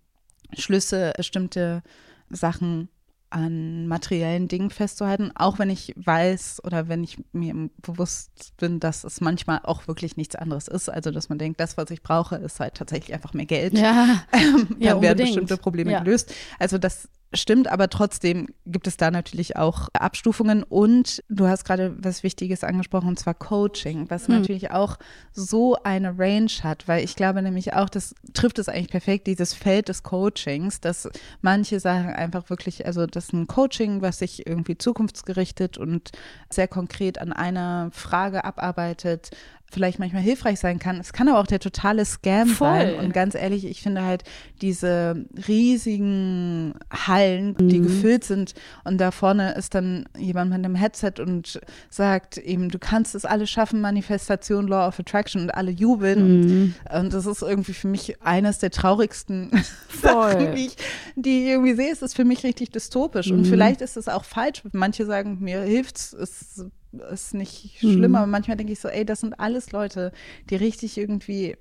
[0.58, 1.84] Schlüsse, bestimmte
[2.30, 2.90] Sachen
[3.32, 9.04] an materiellen Dingen festzuhalten, auch wenn ich weiß oder wenn ich mir bewusst bin, dass
[9.04, 10.90] es manchmal auch wirklich nichts anderes ist.
[10.90, 13.78] Also dass man denkt, das, was ich brauche, ist halt tatsächlich einfach mehr Geld.
[13.78, 15.18] Ja, dann Ja, werden unbedingt.
[15.30, 16.00] bestimmte Probleme Ja.
[16.04, 16.34] gelöst.
[16.58, 21.96] Also das stimmt, aber trotzdem gibt es da natürlich auch Abstufungen und du hast gerade
[22.00, 24.40] was Wichtiges angesprochen, und zwar Coaching, was Hm.
[24.40, 24.98] natürlich auch
[25.32, 29.54] so eine Range hat, weil ich glaube nämlich auch, das trifft es eigentlich perfekt, dieses
[29.54, 31.08] Feld des Coachings, dass
[31.42, 36.12] manche sagen einfach wirklich, also das ist ein Coaching, was sich irgendwie zukunftsgerichtet und
[36.50, 39.30] sehr konkret an einer Frage abarbeitet,
[39.72, 41.00] vielleicht manchmal hilfreich sein kann.
[41.00, 42.68] Es kann aber auch der totale Scam Voll.
[42.68, 42.96] sein.
[42.96, 44.24] Und ganz ehrlich, ich finde halt
[44.62, 47.70] diese riesigen Hallen, Mhm.
[47.70, 48.54] die gefüllt sind
[48.84, 51.60] und da vorne ist dann jemand mit einem Headset und
[51.90, 56.42] sagt eben, du kannst es alles schaffen, Manifestation, Law of Attraction und alle jubeln.
[56.42, 56.76] Mhm.
[56.92, 59.52] Und, und das ist irgendwie für mich eines der traurigsten.
[60.02, 60.76] Sachen, die ich,
[61.16, 61.92] die ich irgendwie sehe.
[61.92, 63.32] Es ist für mich richtig dystopisch.
[63.32, 64.64] Und vielleicht ist es auch falsch.
[64.72, 66.66] Manche sagen, mir hilft's, es
[67.12, 70.12] ist nicht schlimm, aber manchmal denke ich so, ey, das sind alles Leute,
[70.50, 71.56] die richtig irgendwie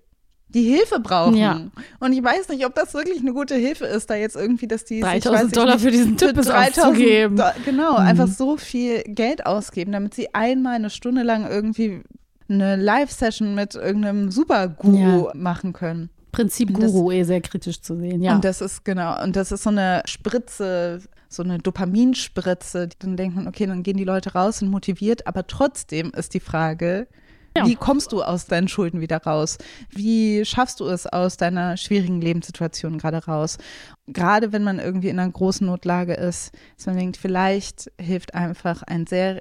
[0.51, 1.37] die Hilfe brauchen.
[1.37, 1.61] Ja.
[2.01, 4.85] Und ich weiß nicht, ob das wirklich eine gute Hilfe ist, da jetzt irgendwie, dass
[4.87, 7.37] die sich, 3000 weiß ich Dollar nicht, für diesen Typ ist auszugeben.
[7.37, 12.01] Do- genau, einfach so viel Geld ausgeben, damit sie einmal eine Stunde lang irgendwie
[12.49, 15.33] eine Live-Session mit irgendeinem Super-Guru Ja.
[15.35, 16.09] machen können.
[16.33, 18.35] Prinzip Das- Guru eh sehr kritisch zu sehen, ja.
[18.35, 22.89] Und das ist genau, und das ist so eine Spritze, so eine Dopaminspritze.
[22.99, 26.41] Dann denkt man, okay, dann gehen die Leute raus und motiviert, aber trotzdem ist die
[26.41, 27.07] Frage,
[27.57, 27.66] Ja.
[27.66, 29.59] wie kommst du aus deinen Schulden wieder raus?
[29.91, 33.59] Wie schaffst du es aus deiner schwierigen Lebenssituation gerade raus?
[34.07, 38.83] Gerade wenn man irgendwie in einer großen Notlage ist, dass man denkt, vielleicht hilft einfach
[38.83, 39.41] ein sehr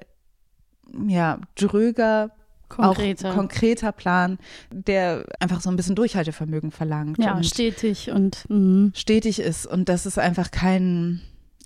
[1.06, 2.30] ja, dröger
[2.68, 3.30] Konkreter.
[3.30, 4.38] auch konkreter Plan,
[4.70, 7.18] der einfach so ein bisschen Durchhaltevermögen verlangt.
[7.18, 8.92] ja, stetig und mhm.
[8.94, 11.22] stetig ist und dass es einfach keinen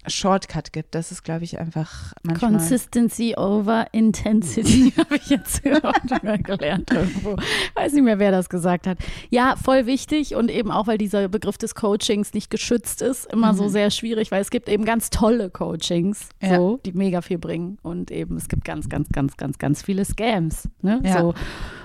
[0.06, 0.94] Shortcut gibt.
[0.94, 2.52] Das ist, glaube ich, einfach manchmal.
[2.52, 7.36] Consistency over Intensity, habe ich jetzt gehört, mal gelernt irgendwo.
[7.74, 8.98] Weiß nicht mehr, wer das gesagt hat.
[9.30, 13.54] Ja, voll wichtig und eben auch, weil dieser Begriff des Coachings nicht geschützt ist, immer
[13.54, 16.56] so sehr schwierig, weil es gibt eben ganz tolle Coachings, Ja.
[16.56, 20.04] so, die mega viel bringen und eben es gibt ganz, ganz, ganz, ganz, ganz viele
[20.04, 20.68] Scams.
[20.82, 21.00] Ne?
[21.04, 21.20] Ja.
[21.20, 21.34] So.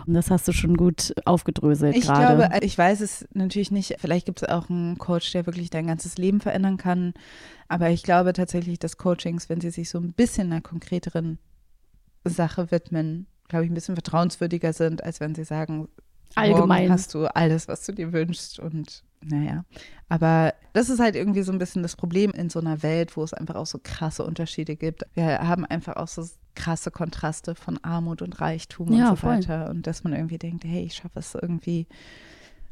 [0.06, 2.38] Und das hast du schon gut aufgedröselt Ich gerade.
[2.38, 3.96] glaube, äh, ich weiß es natürlich nicht.
[4.00, 7.14] Vielleicht gibt es auch einen Coach, der wirklich dein ganzes Leben verändern kann.
[7.68, 11.38] Aber ich glaube tatsächlich, dass Coachings, wenn sie sich so ein bisschen einer konkreteren
[12.24, 15.88] Sache widmen, glaube ich, ein bisschen vertrauenswürdiger sind, als wenn sie sagen,
[16.36, 16.92] Allgemein.
[16.92, 19.66] hast du alles, was du dir wünschst und naja.
[20.10, 23.24] Aber das ist halt irgendwie so ein bisschen das Problem in so einer Welt, wo
[23.24, 25.04] es einfach auch so krasse Unterschiede gibt.
[25.16, 29.38] Wir haben einfach auch so krasse Kontraste von Armut und Reichtum Ja, und so voll.
[29.38, 29.70] weiter.
[29.70, 31.88] Und dass man irgendwie denkt, hey, ich schaffe es irgendwie,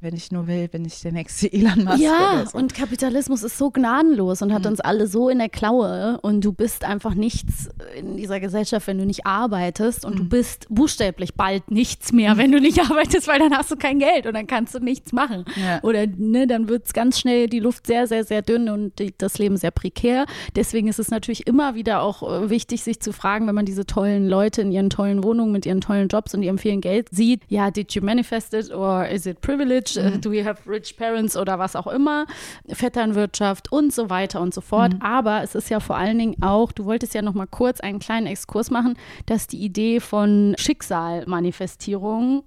[0.05, 2.57] wenn ich nur will, bin ich der nächste Elon Musk Ja, so.
[2.57, 4.67] und Kapitalismus ist so gnadenlos und hat Mhm.
[4.69, 8.99] uns alle so in der Klaue und du bist einfach nichts in dieser Gesellschaft, wenn
[8.99, 10.17] du nicht arbeitest und Mhm.
[10.17, 13.97] du bist buchstäblich bald nichts mehr, wenn du nicht arbeitest, weil dann hast du kein
[13.99, 15.43] Geld und dann kannst du nichts machen.
[15.55, 15.79] Ja.
[15.81, 19.13] Oder ne, dann wird es ganz schnell die Luft sehr, sehr, sehr dünn und die,
[19.17, 20.25] das Leben sehr prekär.
[20.55, 23.85] Deswegen ist es natürlich immer wieder auch äh, wichtig, sich zu fragen, wenn man diese
[23.87, 27.41] tollen Leute in ihren tollen Wohnungen mit ihren tollen Jobs und ihrem vielen Geld sieht,
[27.47, 29.94] ja, did you manifest it or is it privilege?
[29.97, 32.25] Uh, Do you have rich parents oder was auch immer?
[32.67, 34.93] Vetternwirtschaft und so weiter und so fort.
[34.99, 37.99] Aber es ist ja vor allen Dingen auch, du wolltest ja noch mal kurz einen
[37.99, 42.43] kleinen Exkurs machen, dass die Idee von Schicksalmanifestierung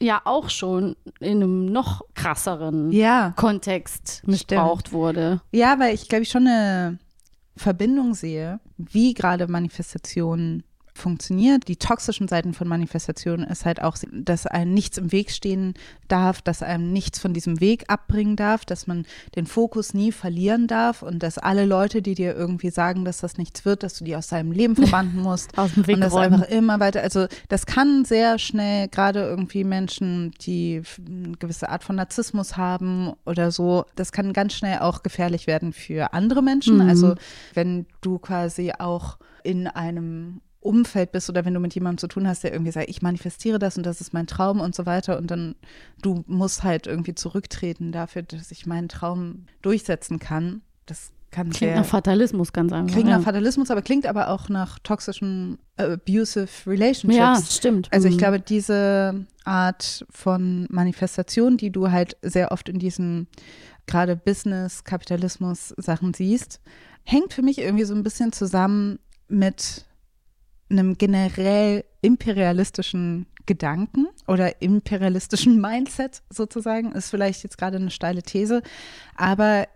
[0.00, 3.32] ja auch schon in einem noch krasseren Ja.
[3.36, 5.40] Kontext missbraucht wurde.
[5.52, 6.98] Ja, weil ich glaube ich schon eine
[7.56, 10.64] Verbindung sehe, wie gerade Manifestation
[10.94, 11.68] funktioniert.
[11.68, 15.74] Die toxischen Seiten von Manifestation ist halt auch, dass einem nichts im Weg stehen
[16.08, 20.66] darf, dass einem nichts von diesem Weg abbringen darf, dass man den Fokus nie verlieren
[20.66, 24.04] darf und dass alle Leute, die dir irgendwie sagen, dass das nichts wird, dass du
[24.04, 25.56] die aus deinem Leben verbannen musst.
[25.56, 26.34] Aus dem Weg und das räumen.
[26.34, 31.84] einfach immer weiter, also das kann sehr schnell gerade irgendwie Menschen, die eine gewisse Art
[31.84, 36.76] von Narzissmus haben oder so, das kann ganz schnell auch gefährlich werden für andere Menschen.
[36.76, 36.88] Mhm.
[36.88, 37.14] Also
[37.54, 42.26] wenn du quasi auch in einem Umfeld bist oder wenn du mit jemandem zu tun
[42.28, 45.18] hast, der irgendwie sagt, ich manifestiere das und das ist mein Traum und so weiter
[45.18, 45.54] und dann
[46.02, 50.62] du musst halt irgendwie zurücktreten dafür, dass ich meinen Traum durchsetzen kann.
[50.86, 52.92] Das kann Klingt sehr nach Fatalismus ganz einfach.
[52.92, 53.16] klingt ja.
[53.16, 57.16] nach Fatalismus, aber klingt aber auch nach toxischen abusive relationships.
[57.18, 57.88] ja, stimmt.
[57.90, 58.18] Also ich Mhm.
[58.18, 63.26] glaube, diese Art von Manifestation, die du halt sehr oft in diesen
[63.86, 66.60] gerade Business, Kapitalismus Sachen siehst,
[67.04, 68.98] hängt für mich irgendwie so ein bisschen zusammen
[69.28, 69.86] mit
[70.72, 78.62] einem generell imperialistischen Gedanken oder imperialistischen Mindset sozusagen, ist vielleicht jetzt gerade eine steile These,
[79.16, 79.66] aber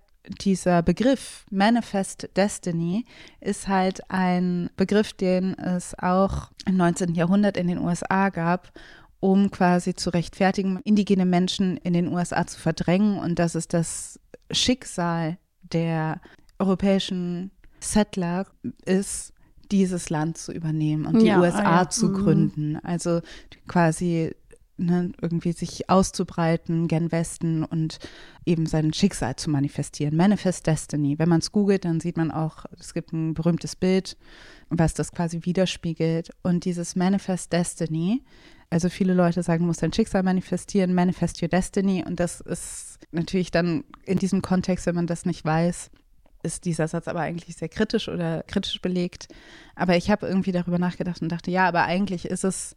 [0.41, 3.05] dieser Begriff Manifest Destiny
[3.41, 7.15] ist halt ein Begriff, den es auch im 19.
[7.15, 8.73] Jahrhundert in den USA gab,
[9.21, 13.19] um quasi zu rechtfertigen, indigene Menschen in den USA zu verdrängen.
[13.19, 14.21] Und das ist das
[14.51, 16.21] Schicksal der
[16.59, 18.47] europäischen Settler
[18.85, 19.33] ist,
[19.73, 21.89] dieses Land zu übernehmen und die Ja, USA ah ja.
[21.89, 22.15] zu Mhm.
[22.15, 22.77] gründen.
[22.83, 23.21] Also
[23.69, 24.33] quasi
[24.79, 27.99] ne, irgendwie sich auszubreiten gen Westen und
[28.45, 30.17] eben sein Schicksal zu manifestieren.
[30.17, 31.19] Manifest Destiny.
[31.19, 34.17] Wenn man es googelt, dann sieht man auch, es gibt ein berühmtes Bild,
[34.69, 36.31] was das quasi widerspiegelt.
[36.43, 38.23] Und dieses Manifest Destiny,
[38.69, 42.05] also viele Leute sagen, du musst dein Schicksal manifestieren, manifest your destiny.
[42.07, 45.91] Und das ist natürlich dann in diesem Kontext, wenn man das nicht weiß,
[46.47, 49.29] ist dieser Satz aber eigentlich sehr kritisch oder kritisch belegt.
[49.75, 52.75] Aber ich habe irgendwie darüber nachgedacht und dachte, ja, aber eigentlich ist es,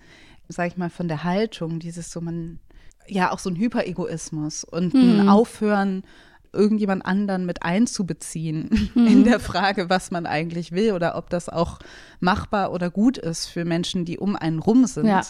[0.50, 2.60] sag ich mal, von der Haltung, dieses so, man,
[3.08, 6.04] ja, auch so ein Hyperegoismus und ein Aufhören,
[6.52, 11.78] irgendjemand anderen mit einzubeziehen in der Frage, was man eigentlich will oder ob das auch
[12.20, 15.22] machbar oder gut ist für Menschen, die um einen rum sind, Ja.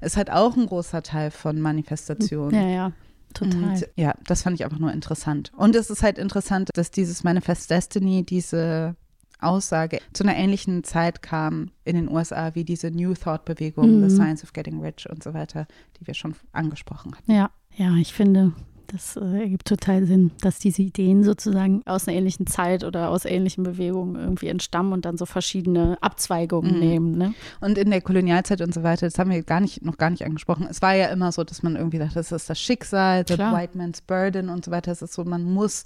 [0.00, 2.54] ist halt auch ein großer Teil von Manifestation.
[2.54, 2.92] Ja, ja,
[3.34, 3.62] total.
[3.62, 5.52] Und, ja, das fand ich einfach nur interessant.
[5.56, 8.96] Und es ist halt interessant, dass dieses Manifest Destiny, diese
[9.40, 14.14] Aussage zu einer ähnlichen Zeit kam in den USA wie diese New Thought Bewegung, The
[14.14, 15.66] Science of Getting Rich und so weiter,
[15.98, 17.32] die wir schon angesprochen hatten.
[17.32, 18.52] Ja, ja, ich finde,
[18.92, 23.24] das äh, ergibt total Sinn, dass diese Ideen sozusagen aus einer ähnlichen Zeit oder aus
[23.24, 27.16] ähnlichen Bewegungen irgendwie entstammen und dann so verschiedene Abzweigungen nehmen.
[27.16, 27.34] Ne?
[27.60, 30.24] Und in der Kolonialzeit und so weiter, das haben wir gar nicht, noch gar nicht
[30.24, 30.66] angesprochen.
[30.68, 33.56] Es war ja immer so, dass man irgendwie dachte, das ist das Schicksal, the Klar.
[33.56, 34.92] white man's burden und so weiter.
[34.92, 35.84] Es ist so, man muss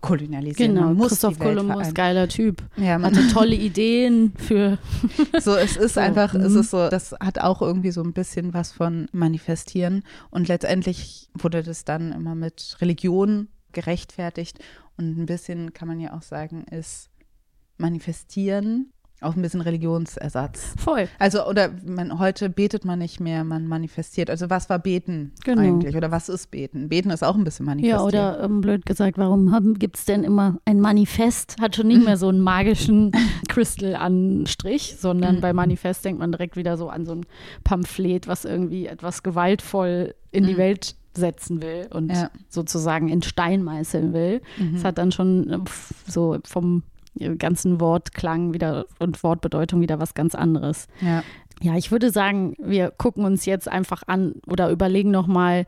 [0.00, 2.62] kolonialisieren, Genau, man muss Christoph Kolumbus, geiler Typ.
[2.76, 4.78] Ja, man Hatte tolle Ideen für.
[5.40, 6.60] So, es ist So, einfach, es mhm.
[6.60, 10.02] ist so, das hat auch irgendwie so ein bisschen was von Manifestieren.
[10.30, 14.58] Und letztendlich wurde das dann immer mit Religion gerechtfertigt.
[14.96, 17.10] Und ein bisschen kann man ja auch sagen, ist
[17.78, 18.92] Manifestieren
[19.22, 20.74] auch ein bisschen Religionsersatz.
[20.76, 21.08] Voll.
[21.18, 24.28] Also, oder man, heute betet man nicht mehr, man manifestiert.
[24.28, 25.62] Also, was war Beten Genau.
[25.62, 25.96] eigentlich?
[25.96, 26.88] Oder was ist Beten?
[26.90, 28.06] Beten ist auch ein bisschen Ja, manifestieren.
[28.06, 31.56] oder ähm, blöd gesagt, warum gibt es denn immer ein Manifest?
[31.60, 33.12] Hat schon nicht mehr so einen magischen
[33.48, 37.26] Crystal-Anstrich, sondern bei Manifest denkt man direkt wieder so an so ein
[37.64, 42.30] Pamphlet, was irgendwie etwas gewaltvoll in die Welt setzen will und Ja.
[42.50, 44.42] sozusagen in Stein meißeln will.
[44.74, 45.58] Es hat dann schon äh,
[46.06, 46.82] so vom
[47.38, 50.88] ganzen Wortklang wieder und Wortbedeutung wieder was ganz anderes.
[51.00, 51.22] Ja.
[51.62, 55.64] Ja, ich würde sagen, wir gucken uns jetzt einfach an oder überlegen nochmal,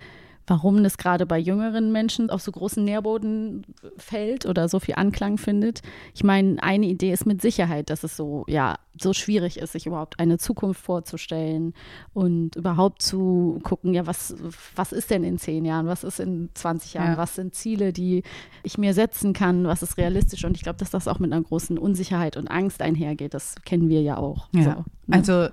[0.49, 5.39] warum das gerade bei jüngeren Menschen auf so großen Nährboden fällt oder so viel Anklang
[5.39, 5.83] findet.
[6.15, 9.87] Ich meine, eine Idee ist mit Sicherheit, dass es so, ja, so schwierig ist, sich
[9.87, 11.75] überhaupt eine Zukunft vorzustellen
[12.15, 14.35] und überhaupt zu gucken, ja, was,
[14.75, 17.17] was ist denn in zehn Jahren, was ist in 20 Jahren, Ja.
[17.19, 18.23] was sind Ziele, die
[18.65, 21.43] ich mir setzen kann, was ist realistisch und ich glaube, dass das auch mit einer
[21.43, 23.35] großen Unsicherheit und Angst einhergeht.
[23.35, 24.49] Das kennen wir ja auch.
[24.53, 24.63] Ja.
[24.63, 24.85] So, ne?
[25.11, 25.49] Also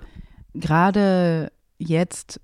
[0.53, 2.39] gerade jetzt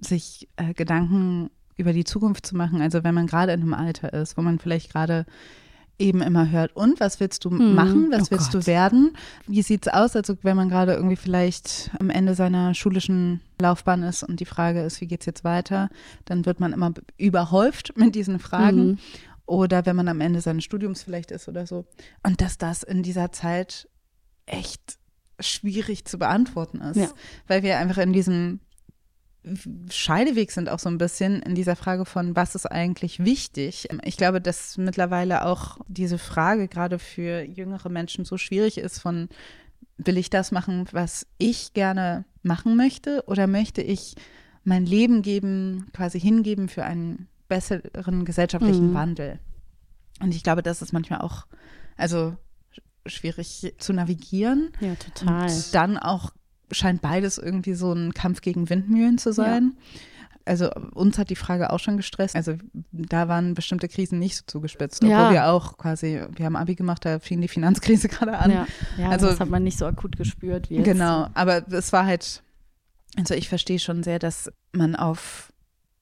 [0.00, 4.12] sich äh, Gedanken über die Zukunft zu machen, also wenn man gerade in einem Alter
[4.12, 5.26] ist, wo man vielleicht gerade
[5.98, 8.62] eben immer hört, und was willst du machen, was Oh willst Gott.
[8.62, 9.16] du werden?
[9.46, 14.24] Wie sieht's aus, also wenn man gerade irgendwie vielleicht am Ende seiner schulischen Laufbahn ist
[14.24, 15.88] und die Frage ist, wie geht's jetzt weiter,
[16.24, 18.86] dann wird man immer überhäuft mit diesen Fragen.
[18.86, 18.98] Mhm.
[19.46, 21.84] Oder wenn man am Ende seines Studiums vielleicht ist oder so.
[22.26, 23.86] Und dass das in dieser Zeit
[24.46, 24.96] echt
[25.38, 27.08] schwierig zu beantworten ist, Ja.
[27.46, 28.60] weil wir einfach in diesem
[29.90, 33.88] Scheideweg sind auch so ein bisschen in dieser Frage von, was ist eigentlich wichtig.
[34.04, 39.28] Ich glaube, dass mittlerweile auch diese Frage gerade für jüngere Menschen so schwierig ist von,
[39.98, 44.14] will ich das machen, was ich gerne machen möchte oder möchte ich
[44.64, 48.94] mein Leben geben, quasi hingeben für einen besseren gesellschaftlichen Mhm.
[48.94, 49.38] Wandel.
[50.20, 51.46] Und ich glaube, das ist manchmal auch,
[51.96, 52.34] also
[52.72, 54.70] sch- schwierig zu navigieren.
[54.80, 55.50] Ja, total.
[55.50, 56.30] Und dann auch
[56.70, 59.72] scheint beides irgendwie so ein Kampf gegen Windmühlen zu sein.
[60.46, 62.36] Also uns hat die Frage auch schon gestresst.
[62.36, 62.54] Also
[62.92, 65.32] da waren bestimmte Krisen nicht so zugespitzt, obwohl Ja.
[65.32, 68.50] wir auch quasi, wir haben Abi gemacht, da fing die Finanzkrise gerade an.
[68.50, 68.66] Ja,
[68.98, 70.84] ja Also- das hat man nicht so akut gespürt wie jetzt.
[70.84, 72.42] Genau, aber es war halt,
[73.16, 75.50] also ich verstehe schon sehr, dass man auf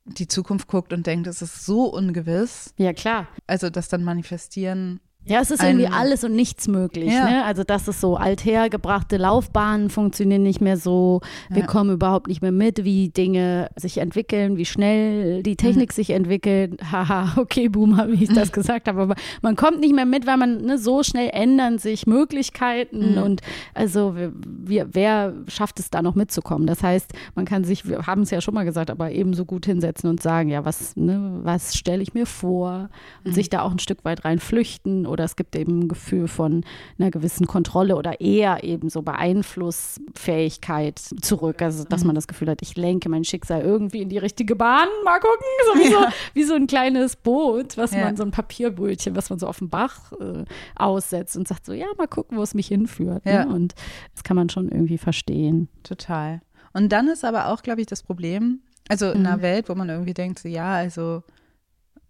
[0.04, 2.74] die Zukunft guckt und denkt, es ist so ungewiss.
[2.78, 3.28] Ja, klar.
[3.46, 4.98] Also das dann manifestieren.
[5.24, 7.12] Ja, es ist irgendwie alles und nichts möglich.
[7.12, 7.24] Ja.
[7.30, 7.44] Ne?
[7.44, 11.20] Also das ist so althergebrachte Laufbahnen funktionieren nicht mehr so.
[11.48, 11.66] Wir Ja.
[11.66, 15.94] kommen überhaupt nicht mehr mit, wie Dinge sich entwickeln, wie schnell die Technik Mhm.
[15.94, 16.80] sich entwickelt.
[16.90, 19.00] Haha, okay, Boomer, wie ich das gesagt habe.
[19.02, 23.22] Aber man kommt nicht mehr mit, weil man ne, so schnell ändern sich Möglichkeiten Mhm.
[23.22, 23.40] und
[23.74, 26.66] also wir, wer schafft es da noch mitzukommen?
[26.66, 29.66] Das heißt, man kann sich, wir haben es ja schon mal gesagt, aber ebenso gut
[29.66, 32.88] hinsetzen und sagen, ja, was, ne, was stelle ich mir vor
[33.24, 36.26] und sich da auch ein Stück weit rein flüchten oder es gibt eben ein Gefühl
[36.26, 36.64] von
[36.98, 41.62] einer gewissen Kontrolle oder eher eben so Beeinflussfähigkeit zurück.
[41.62, 44.88] Also, dass man das Gefühl hat, ich lenke mein Schicksal irgendwie in die richtige Bahn.
[45.04, 45.98] Mal gucken, so wie, so,
[46.34, 48.04] wie so ein kleines Boot, was Ja.
[48.04, 50.44] man, so ein Papierbötchen, was man so auf dem Bach äh,
[50.76, 53.24] aussetzt und sagt so, ja, mal gucken, wo es mich hinführt.
[53.24, 53.44] Ja.
[53.44, 53.54] Ne?
[53.54, 53.74] Und
[54.14, 55.68] das kann man schon irgendwie verstehen.
[55.82, 56.40] Total.
[56.72, 59.88] Und dann ist aber auch, glaube ich, das Problem, also in einer Welt, wo man
[59.88, 61.22] irgendwie denkt, so ja, also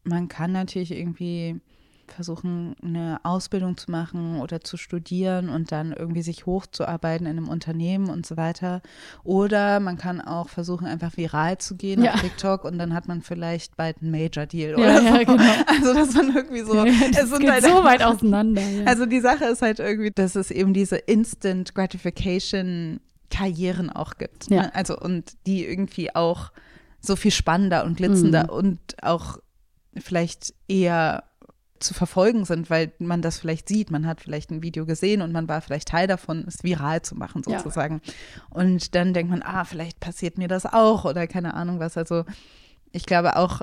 [0.05, 1.61] man kann natürlich irgendwie
[2.13, 7.49] versuchen, eine Ausbildung zu machen oder zu studieren und dann irgendwie sich hochzuarbeiten in einem
[7.49, 8.81] Unternehmen und so weiter.
[9.25, 12.15] Oder man kann auch versuchen, einfach viral zu gehen Ja.
[12.15, 15.25] auf TikTok und dann hat man vielleicht bald einen Major-Deal Ja, oder ja, so.
[15.25, 15.53] genau.
[15.67, 18.63] Also, dass man irgendwie so, das es sind geht halt so weit auseinander.
[18.63, 18.85] Ja.
[18.87, 23.01] also die Sache ist halt irgendwie, dass es eben diese Instant Gratification
[23.31, 24.51] Karrieren auch gibt.
[24.51, 24.63] Ja.
[24.63, 24.75] Ne?
[24.75, 26.53] Also und die irgendwie auch
[27.01, 28.51] so viel spannender und glitzender Mhm.
[28.51, 29.39] und auch
[29.99, 31.25] vielleicht eher
[31.83, 33.91] zu verfolgen sind, weil man das vielleicht sieht.
[33.91, 37.15] Man hat vielleicht ein Video gesehen und man war vielleicht Teil davon, es viral zu
[37.15, 37.59] machen Ja.
[37.59, 38.01] sozusagen.
[38.51, 41.97] Und dann denkt man, ah, vielleicht passiert mir das auch oder keine Ahnung was.
[41.97, 42.25] Also
[42.93, 43.63] ich glaube auch,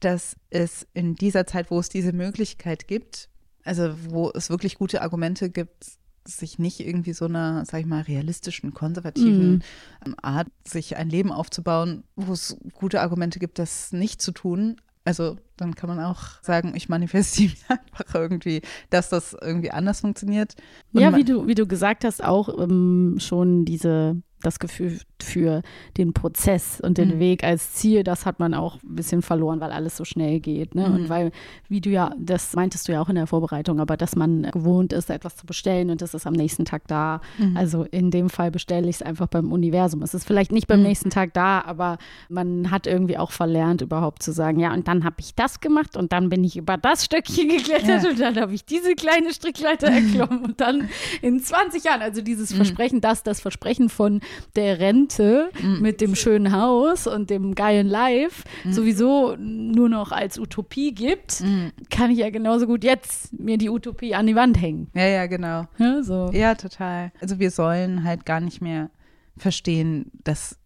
[0.00, 3.28] dass es in dieser Zeit, wo es diese Möglichkeit gibt,
[3.64, 8.02] also wo es wirklich gute Argumente gibt, sich nicht irgendwie so einer, sag ich mal,
[8.02, 9.62] realistischen, konservativen
[10.06, 14.80] ähm, Art, sich ein Leben aufzubauen, wo es gute Argumente gibt, das nicht zu tun.
[15.04, 20.00] Also dann kann man auch sagen, ich manifestiere mir einfach irgendwie, dass das irgendwie anders
[20.00, 20.54] funktioniert.
[20.92, 25.62] Und Ja, wie du, wie du gesagt hast, auch ähm, schon diese, das Gefühl für
[25.96, 27.18] den Prozess und den Mhm.
[27.18, 30.74] Weg als Ziel, das hat man auch ein bisschen verloren, weil alles so schnell geht.
[30.74, 30.88] Ne?
[30.88, 30.94] Mhm.
[30.94, 31.32] Und weil,
[31.68, 34.92] wie du ja, das meintest du ja auch in der Vorbereitung, aber dass man gewohnt
[34.92, 37.20] ist, etwas zu bestellen und es ist am nächsten Tag da.
[37.38, 37.56] Mhm.
[37.56, 40.02] Also in dem Fall bestelle ich es einfach beim Universum.
[40.02, 40.86] Es ist vielleicht nicht beim Mhm.
[40.86, 41.98] nächsten Tag da, aber
[42.28, 45.96] man hat irgendwie auch verlernt, überhaupt zu sagen, ja, und dann habe ich das gemacht
[45.96, 48.10] und dann bin ich über das Stöckchen geklettert Ja.
[48.10, 50.88] und dann habe ich diese kleine Strickleiter erklommen und dann
[51.22, 52.56] in 20 Jahren, also dieses Mhm.
[52.56, 54.20] Versprechen, das, das Versprechen von
[54.56, 55.80] der Rente Mhm.
[55.80, 58.72] mit dem schönen Haus und dem geilen Life Mhm.
[58.72, 61.42] sowieso nur noch als Utopie gibt,
[61.90, 64.88] kann ich ja genauso gut jetzt mir die Utopie an die Wand hängen.
[64.94, 65.66] Ja, ja, genau.
[65.78, 66.30] Ja, so.
[66.32, 67.12] Ja, total.
[67.20, 68.90] Also wir sollen halt gar nicht mehr
[69.36, 70.58] verstehen, dass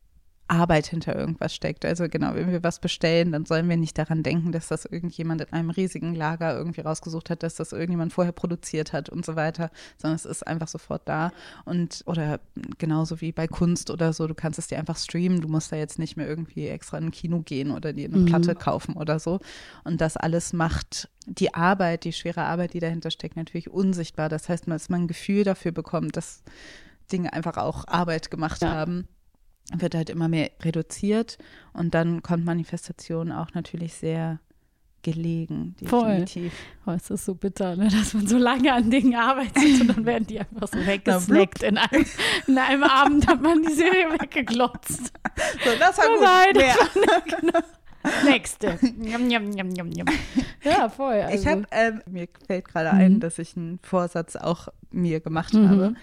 [0.48, 1.84] Arbeit hinter irgendwas steckt.
[1.84, 5.42] Also genau, wenn wir was bestellen, dann sollen wir nicht daran denken, dass das irgendjemand
[5.42, 9.36] in einem riesigen Lager irgendwie rausgesucht hat, dass das irgendjemand vorher produziert hat und so
[9.36, 11.32] weiter, sondern es ist einfach sofort da.
[11.64, 12.40] Und oder
[12.78, 15.76] genauso wie bei Kunst oder so, du kannst es dir einfach streamen, du musst da
[15.76, 19.18] jetzt nicht mehr irgendwie extra in ein Kino gehen oder dir eine Platte kaufen oder
[19.18, 19.40] so.
[19.84, 24.28] Und das alles macht die Arbeit, die schwere Arbeit, die dahinter steckt, natürlich unsichtbar.
[24.30, 26.42] Das heißt, dass man ein Gefühl dafür bekommt, dass
[27.12, 28.70] Dinge einfach auch Arbeit gemacht Ja.
[28.70, 29.06] haben,
[29.76, 31.38] wird halt immer mehr reduziert.
[31.72, 34.40] Und dann kommt Manifestation auch natürlich sehr
[35.02, 36.08] gelegen, Voll.
[36.08, 36.52] definitiv.
[36.84, 40.04] Oh, es ist so bitter, ne, dass man so lange an Dingen arbeitet und dann
[40.04, 41.62] werden die einfach so weggesnackt.
[41.62, 42.04] In einem,
[42.48, 45.12] in einem Abend hat man die Serie weggeglotzt.
[45.64, 46.24] So, das war Oh gut.
[46.24, 47.62] nein, das war
[48.24, 48.78] Nächste.
[48.98, 50.06] Njam, njam, njam, njam, njam.
[50.64, 51.14] Ja, voll.
[51.20, 53.20] Also, Ich habe, ähm, mir fällt gerade ein, Mhm.
[53.20, 55.68] dass ich einen Vorsatz auch mir gemacht Mhm.
[55.68, 55.94] habe.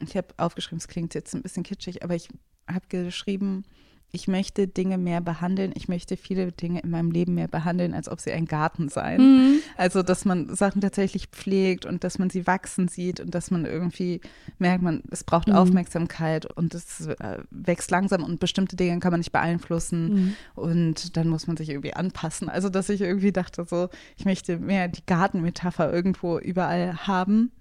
[0.00, 2.28] Ich habe aufgeschrieben, es klingt jetzt ein bisschen kitschig, aber ich
[2.68, 3.64] habe geschrieben,
[4.12, 5.70] ich möchte Dinge mehr behandeln.
[5.76, 9.20] Ich möchte viele Dinge in meinem Leben mehr behandeln, als ob sie ein Garten seien.
[9.20, 9.58] Mhm.
[9.76, 13.64] Also, dass man Sachen tatsächlich pflegt und dass man sie wachsen sieht und dass man
[13.66, 14.20] irgendwie
[14.58, 15.54] merkt, man, es braucht Mhm.
[15.54, 20.34] Aufmerksamkeit und es äh, wächst langsam und bestimmte Dinge kann man nicht beeinflussen Mhm.
[20.56, 22.48] und dann muss man sich irgendwie anpassen.
[22.48, 27.52] Also, dass ich irgendwie dachte, so, ich möchte mehr die Gartenmetapher irgendwo überall haben.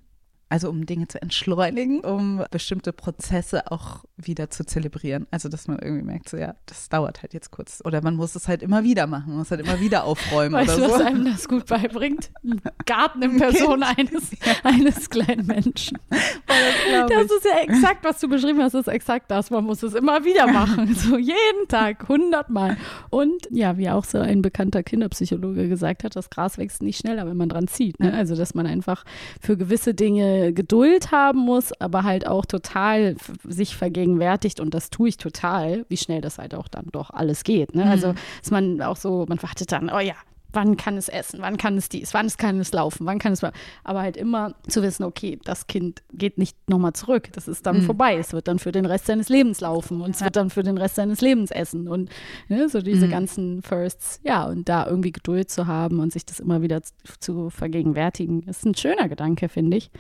[0.52, 5.28] Also um Dinge zu entschleunigen, um bestimmte Prozesse auch wieder zu zelebrieren.
[5.30, 7.82] Also dass man irgendwie merkt, so ja, das dauert halt jetzt kurz.
[7.86, 10.78] Oder man muss es halt immer wieder machen, man muss halt immer wieder aufräumen Weißt
[10.78, 11.04] du, oder was so.
[11.04, 12.32] einem das gut beibringt?
[12.44, 14.32] Ein Garten in Person eines,
[14.64, 16.00] eines kleinen Menschen.
[16.48, 17.32] Das ich.
[17.32, 19.52] ist ja exakt, was du beschrieben hast, ist exakt das.
[19.52, 20.96] Man muss es immer wieder machen.
[20.96, 22.76] So jeden Tag, hundertmal.
[23.12, 27.28] Und ja, wie auch so ein bekannter Kinderpsychologe gesagt hat, das Gras wächst nicht schneller,
[27.28, 28.00] wenn man dran zieht.
[28.00, 28.14] Ne?
[28.14, 29.06] Also, dass man einfach
[29.40, 35.10] für gewisse Dinge Geduld haben muss, aber halt auch total sich vergegenwärtigt und das tue
[35.10, 37.76] ich total, wie schnell das halt auch dann doch alles geht.
[37.76, 37.86] Ne?
[37.86, 40.16] Also, dass man auch so, man wartet dann, oh ja,
[40.54, 43.44] wann kann es essen, wann kann es dies, wann kann es laufen, wann kann es,
[43.84, 47.82] aber halt immer zu wissen, okay, das Kind geht nicht nochmal zurück, das ist dann
[47.84, 50.64] vorbei, es wird dann für den Rest seines Lebens laufen und es wird dann für
[50.64, 52.10] den Rest seines Lebens essen und
[52.48, 56.40] ne, so diese ganzen Firsts, ja, und da irgendwie Geduld zu haben und sich das
[56.40, 56.82] immer wieder
[57.20, 59.92] zu vergegenwärtigen, ist ein schöner Gedanke, finde ich.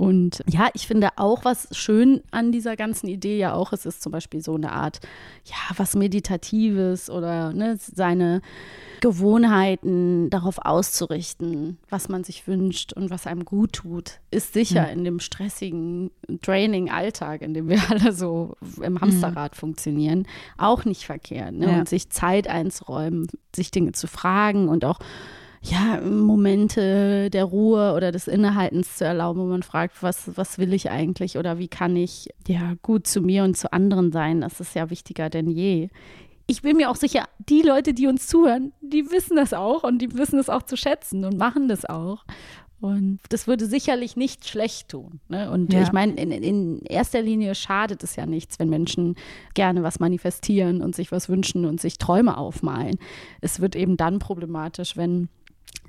[0.00, 4.00] Und ja, ich finde auch, was schön an dieser ganzen Idee ja auch ist, ist
[4.00, 5.00] zum Beispiel so eine Art,
[5.44, 8.40] ja, was Meditatives oder ne, seine
[9.02, 14.92] Gewohnheiten darauf auszurichten, was man sich wünscht und was einem gut tut, ist sicher mhm.
[14.92, 19.58] in dem stressigen Training-Alltag, in dem wir alle so im Hamsterrad mhm.
[19.58, 20.26] funktionieren,
[20.56, 21.52] auch nicht verkehrt.
[21.52, 21.72] Ne?
[21.72, 21.78] Ja.
[21.78, 24.98] Und sich Zeit einzuräumen, sich Dinge zu fragen und auch
[25.62, 30.72] ja, Momente der Ruhe oder des Innehaltens zu erlauben, wo man fragt, was, was will
[30.72, 34.40] ich eigentlich oder wie kann ich ja gut zu mir und zu anderen sein?
[34.40, 35.90] Das ist ja wichtiger denn je.
[36.46, 40.00] Ich bin mir auch sicher, die Leute, die uns zuhören, die wissen das auch und
[40.00, 42.24] die wissen es auch zu schätzen und machen das auch.
[42.80, 45.20] Und das würde sicherlich nicht schlecht tun.
[45.28, 45.50] Ne?
[45.50, 45.82] Und ja.
[45.82, 49.16] ich meine, in, in, erster Linie schadet es ja nichts, wenn Menschen
[49.52, 52.96] gerne was manifestieren und sich was wünschen und sich Träume aufmalen.
[53.42, 55.28] Es wird eben dann problematisch, wenn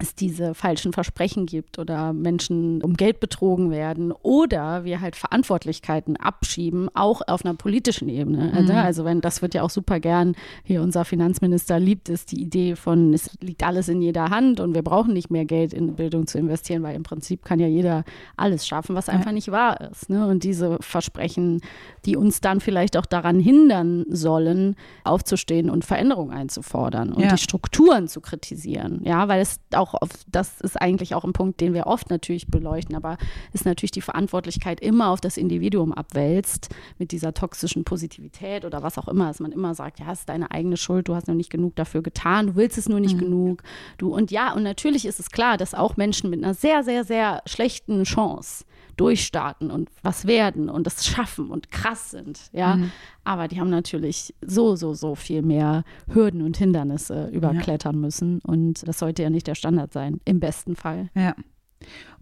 [0.02, 6.18] es diese falschen Versprechen gibt oder Menschen um Geld betrogen werden oder wir halt Verantwortlichkeiten
[6.18, 8.52] abschieben, auch auf einer politischen Ebene.
[8.54, 8.80] Also, mhm.
[8.80, 12.76] also wenn das wird ja auch super gern, hier unser Finanzminister liebt es, die Idee
[12.76, 16.28] von, es liegt alles in jeder Hand und wir brauchen nicht mehr Geld in Bildung
[16.28, 18.04] zu investieren, weil im Prinzip kann ja jeder
[18.38, 19.34] alles schaffen, was einfach ja.
[19.34, 20.10] nicht wahr ist.
[20.10, 20.28] Ne?
[20.28, 21.62] Und diese Versprechen,
[22.06, 27.30] die uns dann vielleicht auch daran hindern sollen, aufzustehen und Veränderungen einzufordern und ja.
[27.30, 29.02] die Strukturen zu kritisieren.
[29.04, 32.48] Ja, weil es auch auf, das ist eigentlich auch ein Punkt, den wir oft natürlich
[32.48, 33.18] beleuchten, aber
[33.54, 38.98] ist natürlich die Verantwortlichkeit immer auf das Individuum abwälzt mit dieser toxischen Positivität oder was
[38.98, 41.36] auch immer, dass man immer sagt, ja, es ist deine eigene Schuld, du hast noch
[41.36, 43.20] nicht genug dafür getan, du willst es nur nicht mhm.
[43.20, 43.64] genug.
[43.98, 47.04] Du und ja, und natürlich ist es klar, dass auch Menschen mit einer sehr, sehr,
[47.04, 48.66] sehr schlechten Chance
[48.98, 52.76] durchstarten und was werden und das schaffen und krass sind, ja.
[52.76, 52.92] Mhm.
[53.24, 58.02] Aber die haben natürlich so, so, so viel mehr Hürden und Hindernisse überklettern ja.
[58.02, 58.40] müssen.
[58.40, 61.10] Und das sollte ja nicht der Standard sein, im besten Fall.
[61.16, 61.36] Ja.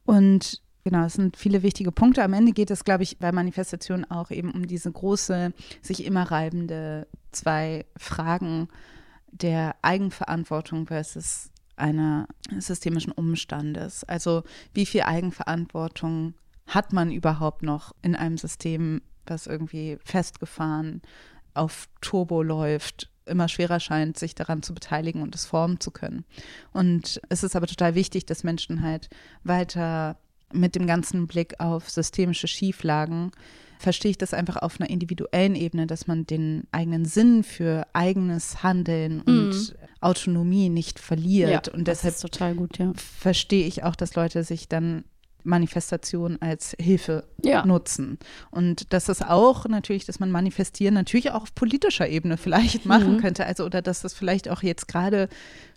[0.05, 2.23] Und Genau, es sind viele wichtige Punkte.
[2.23, 6.31] Am Ende geht es, glaube ich, bei Manifestation auch eben um diese große, sich immer
[6.31, 8.69] reibende zwei Fragen
[9.31, 14.03] der Eigenverantwortung versus einer systemischen Umstandes.
[14.03, 14.43] Also
[14.73, 16.33] wie viel Eigenverantwortung
[16.69, 21.01] hat man überhaupt noch in einem System, was irgendwie festgefahren
[21.53, 26.25] auf Turbo läuft, immer schwerer scheint, sich daran zu beteiligen und es formen zu können.
[26.71, 29.09] Und es ist aber total wichtig, dass Menschen halt
[29.43, 30.17] weiter
[30.51, 33.31] mit dem ganzen Blick auf systemische Schieflagen
[33.79, 38.61] verstehe ich das einfach auf einer individuellen Ebene, dass man den eigenen Sinn für eigenes
[38.61, 39.75] Handeln und mm.
[40.01, 41.67] Autonomie nicht verliert.
[41.67, 42.91] Ja, und deshalb total gut, ja.
[42.95, 45.05] verstehe ich auch, dass Leute sich dann
[45.49, 47.65] Manifestation als Hilfe ja.
[47.65, 48.17] nutzen.
[48.51, 53.15] Und das ist auch natürlich, dass man manifestieren natürlich auch auf politischer Ebene vielleicht machen
[53.15, 53.19] mhm.
[53.19, 53.45] könnte.
[53.45, 55.27] Also, oder dass das vielleicht auch jetzt gerade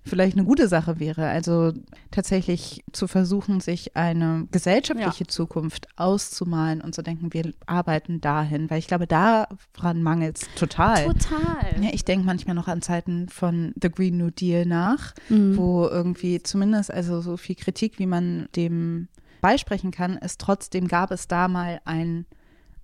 [0.04, 1.28] vielleicht eine gute Sache wäre.
[1.28, 1.72] Also
[2.10, 5.28] tatsächlich zu versuchen, sich eine gesellschaftliche ja.
[5.28, 11.06] Zukunft auszumalen und zu denken, wir arbeiten dahin, weil ich glaube, daran mangelt es total.
[11.06, 11.80] Total.
[11.80, 15.56] Ja, ich denke manchmal noch an Zeiten von The Green New Deal nach, mhm.
[15.56, 19.08] wo irgendwie zumindest also so viel Kritik, wie man dem
[19.42, 22.24] beisprechen kann, ist trotzdem gab es da mal ein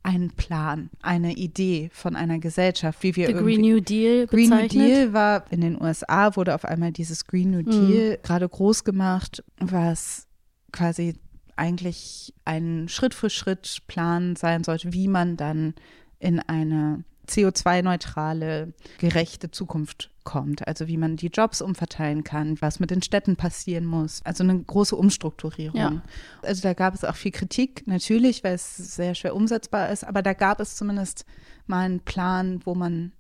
[0.05, 4.73] einen Plan, eine Idee von einer Gesellschaft, wie wir The Green New Deal Green bezeichnet.
[4.73, 7.71] New Deal war in den USA wurde auf einmal dieses Green New hm.
[7.71, 8.23] Deal mhm.
[8.23, 10.27] gerade groß gemacht, was
[10.73, 11.17] quasi
[11.57, 15.75] eigentlich ein Schritt für Schritt Plan sein sollte, wie man dann
[16.21, 20.67] in eine CO2-neutrale, gerechte Zukunft kommt.
[20.67, 24.21] Also wie man die Jobs umverteilen kann, was mit den Städten passieren muss.
[24.25, 25.81] Also eine große Umstrukturierung.
[25.81, 26.03] Ja.
[26.43, 30.23] Also da gab es auch viel Kritik, natürlich, weil es sehr schwer umsetzbar ist, aber
[30.23, 31.25] da gab es zumindest
[31.67, 33.13] mal einen Plan, wo man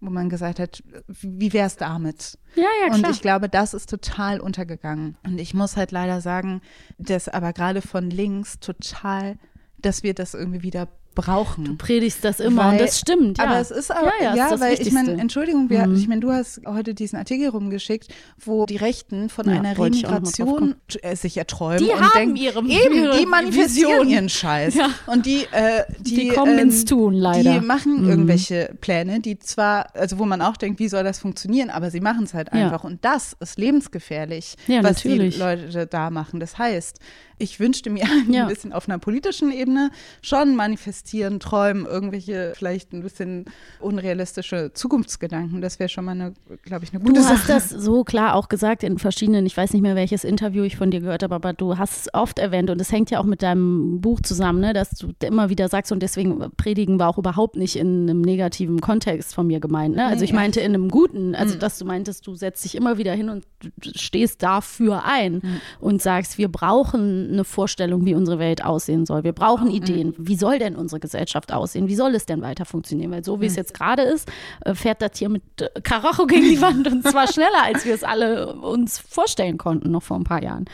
[0.00, 2.38] wo man gesagt hat, wie wäre es damit?
[2.54, 2.96] Ja, ja, klar.
[2.96, 5.18] Und ich glaube, das ist total untergegangen.
[5.24, 6.62] Und ich muss halt leider sagen,
[6.96, 9.38] dass aber gerade von links total,
[9.76, 11.64] dass wir das irgendwie wieder brauchen.
[11.64, 13.44] Du predigst das immer weil, und das stimmt, ja.
[13.44, 15.96] Aber es ist aber, ja, ja, ja weil ich meine, Entschuldigung, wir, mhm.
[15.96, 18.08] ich meine, du hast heute diesen Artikel rumgeschickt,
[18.38, 22.58] wo die Rechten von ja, einer Remigration äh, sich erträumen die und haben denken, ihre,
[22.60, 24.08] eben, ihre die manifestieren Vision.
[24.08, 24.74] ihren Scheiß.
[24.74, 24.90] Ja.
[25.06, 27.54] Und die, äh, die, die kommen ähm, ins Tun, leider.
[27.54, 28.08] Die machen mhm.
[28.08, 32.00] irgendwelche Pläne, die zwar, also wo man auch denkt, wie soll das funktionieren, aber sie
[32.00, 32.84] machen es halt einfach.
[32.84, 35.34] Und das ist lebensgefährlich, was natürlich.
[35.34, 36.40] die Leute da machen.
[36.40, 36.98] Das heißt,
[37.40, 38.42] ich wünschte mir ja.
[38.42, 39.90] ein bisschen auf einer politischen Ebene
[40.22, 43.46] schon manifestieren, träumen, irgendwelche vielleicht ein bisschen
[43.80, 45.60] unrealistische Zukunftsgedanken.
[45.60, 47.34] Das wäre schon mal eine, glaube ich, eine gute du Sache.
[47.46, 50.62] Du hast das so klar auch gesagt in verschiedenen, ich weiß nicht mehr, welches Interview
[50.64, 53.20] ich von dir gehört habe, aber du hast es oft erwähnt und es hängt ja
[53.20, 57.08] auch mit deinem Buch zusammen, ne, dass du immer wieder sagst und deswegen predigen war
[57.08, 59.96] auch überhaupt nicht in einem negativen Kontext von mir gemeint.
[59.96, 60.04] Ne?
[60.04, 61.60] Also ich meinte in einem guten, also mhm.
[61.60, 63.46] dass du meintest, du setzt dich immer wieder hin und
[63.94, 65.60] stehst dafür ein mhm.
[65.80, 69.24] und sagst, wir brauchen eine Vorstellung, wie unsere Welt aussehen soll.
[69.24, 70.14] Wir brauchen Ideen.
[70.18, 71.88] Wie soll denn unsere Gesellschaft aussehen?
[71.88, 73.10] Wie soll es denn weiter funktionieren?
[73.10, 74.30] Weil so wie es jetzt gerade ist,
[74.64, 77.94] äh, fährt das hier mit äh, Karacho gegen die Wand und zwar schneller, als wir
[77.94, 80.64] es alle uns vorstellen konnten, noch vor ein paar Jahren.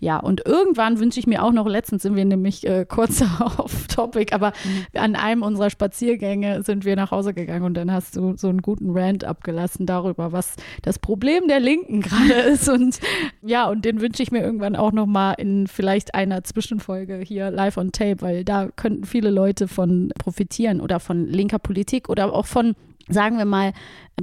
[0.00, 3.86] Ja, und irgendwann wünsche ich mir auch noch, letztens sind wir nämlich äh, kurz auf
[3.88, 4.52] Topic, aber
[4.94, 8.62] an einem unserer Spaziergänge sind wir nach Hause gegangen und dann hast du so einen
[8.62, 12.68] guten Rant abgelassen darüber, was das Problem der Linken gerade ist.
[12.68, 12.98] Und
[13.42, 17.50] ja, und den wünsche ich mir irgendwann auch noch mal in vielleicht einer Zwischenfolge hier
[17.50, 22.32] live on tape, weil da könnten viele Leute von profitieren oder von linker Politik oder
[22.32, 22.74] auch von
[23.08, 23.72] sagen wir mal,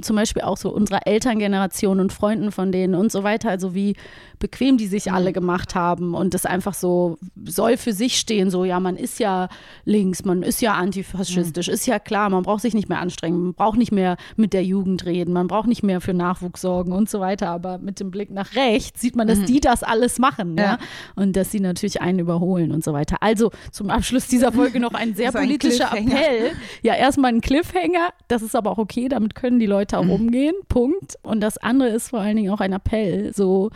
[0.02, 3.96] zum Beispiel auch so unserer Elterngeneration und Freunden von denen und so weiter, also wie
[4.38, 8.64] bequem die sich alle gemacht haben und das einfach so soll für sich stehen, so
[8.64, 9.48] ja, man ist ja
[9.84, 13.54] links, man ist ja antifaschistisch, ist ja klar, man braucht sich nicht mehr anstrengen, man
[13.54, 17.10] braucht nicht mehr mit der Jugend reden, man braucht nicht mehr für Nachwuchs sorgen und
[17.10, 20.56] so weiter, aber mit dem Blick nach rechts sieht man, dass die das alles machen,
[20.56, 20.78] ja, Ja.
[21.16, 23.16] und dass sie natürlich einen überholen und so weiter.
[23.20, 26.14] Also zum Abschluss dieser Folge noch ein sehr ein politischer Cliffhanger.
[26.22, 26.52] Appell.
[26.82, 30.54] Ja, erstmal ein Cliffhanger, das ist aber auch okay, damit können die Leute auch umgehen,
[30.68, 31.16] Punkt.
[31.22, 33.70] Und das andere ist vor allen Dingen auch ein Appell, so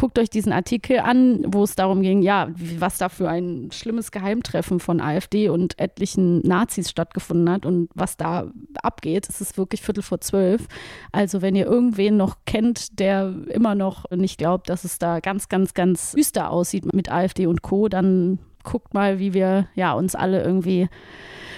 [0.00, 2.48] guckt euch diesen Artikel an, wo es darum ging, ja,
[2.78, 8.16] was da für ein schlimmes Geheimtreffen von AfD und etlichen Nazis stattgefunden hat und was
[8.16, 8.50] da
[8.82, 9.28] abgeht.
[9.28, 10.68] Es ist wirklich Viertel vor zwölf.
[11.12, 15.50] Also wenn ihr irgendwen noch kennt, der immer noch nicht glaubt, dass es da ganz,
[15.50, 20.14] ganz, ganz düster aussieht mit AfD und Co., dann guckt mal, wie wir ja uns
[20.14, 20.88] alle irgendwie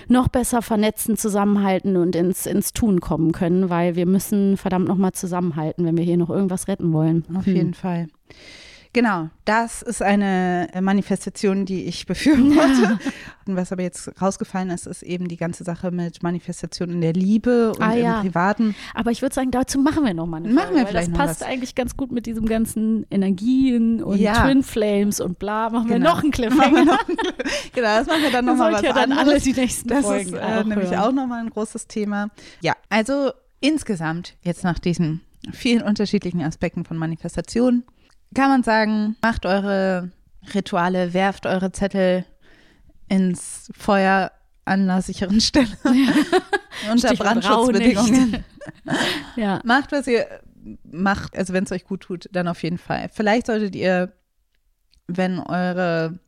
[0.09, 5.13] noch besser vernetzen, zusammenhalten und ins, ins Tun kommen können, weil wir müssen verdammt nochmal
[5.13, 7.25] zusammenhalten, wenn wir hier noch irgendwas retten wollen.
[7.37, 8.09] Auf jeden Fall.
[8.95, 12.99] Genau, das ist eine Manifestation, die ich befürworte.
[13.47, 17.15] Und was aber jetzt rausgefallen ist, ist eben die ganze Sache mit Manifestation in der
[17.15, 18.17] Liebe und Ah, ja.
[18.17, 18.75] im Privaten.
[18.95, 21.17] Aber ich würde sagen, dazu machen wir nochmal eine Machen Folge, wir weil vielleicht Das
[21.19, 21.49] passt was.
[21.49, 24.45] eigentlich ganz gut mit diesem ganzen Energien und Ja.
[24.45, 25.71] Twin Flames und bla.
[25.71, 26.11] Machen wir Genau.
[26.11, 26.99] noch einen Cliffhanger.
[27.75, 29.29] Genau, das machen wir dann nochmal was ihr dann anderes.
[29.29, 30.99] alle die nächsten Das Folgen ist äh, nämlich hören.
[31.01, 32.29] auch nochmal ein großes Thema.
[32.61, 35.23] Ja, also insgesamt, jetzt nach diesen
[35.53, 37.85] vielen unterschiedlichen Aspekten von Manifestation,
[38.35, 40.11] kann man sagen, macht eure
[40.55, 42.25] Rituale, werft eure Zettel
[43.09, 44.33] ins Feuer
[44.65, 45.69] an einer sicheren Stelle
[46.91, 48.45] unter Stichwort Brandschutzbedingungen.
[49.37, 49.61] Ja.
[49.65, 50.27] Macht, was ihr
[50.85, 53.11] macht, also wenn es euch gut tut, dann auf jeden Fall.
[53.13, 54.13] Vielleicht solltet ihr,
[55.09, 56.19] wenn eure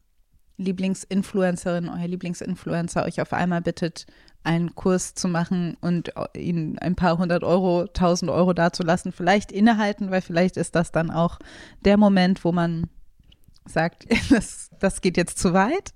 [0.57, 4.07] Lieblingsinfluencerin, euer Lieblingsinfluencer euch auf einmal bittet,
[4.45, 10.11] einen Kurs zu machen und ihnen ein paar hundert Euro, tausend Euro dazulassen, vielleicht innehalten,
[10.11, 11.39] weil vielleicht ist das dann auch
[11.85, 12.89] der Moment, wo man
[13.67, 15.93] sagt, das, das geht jetzt zu weit.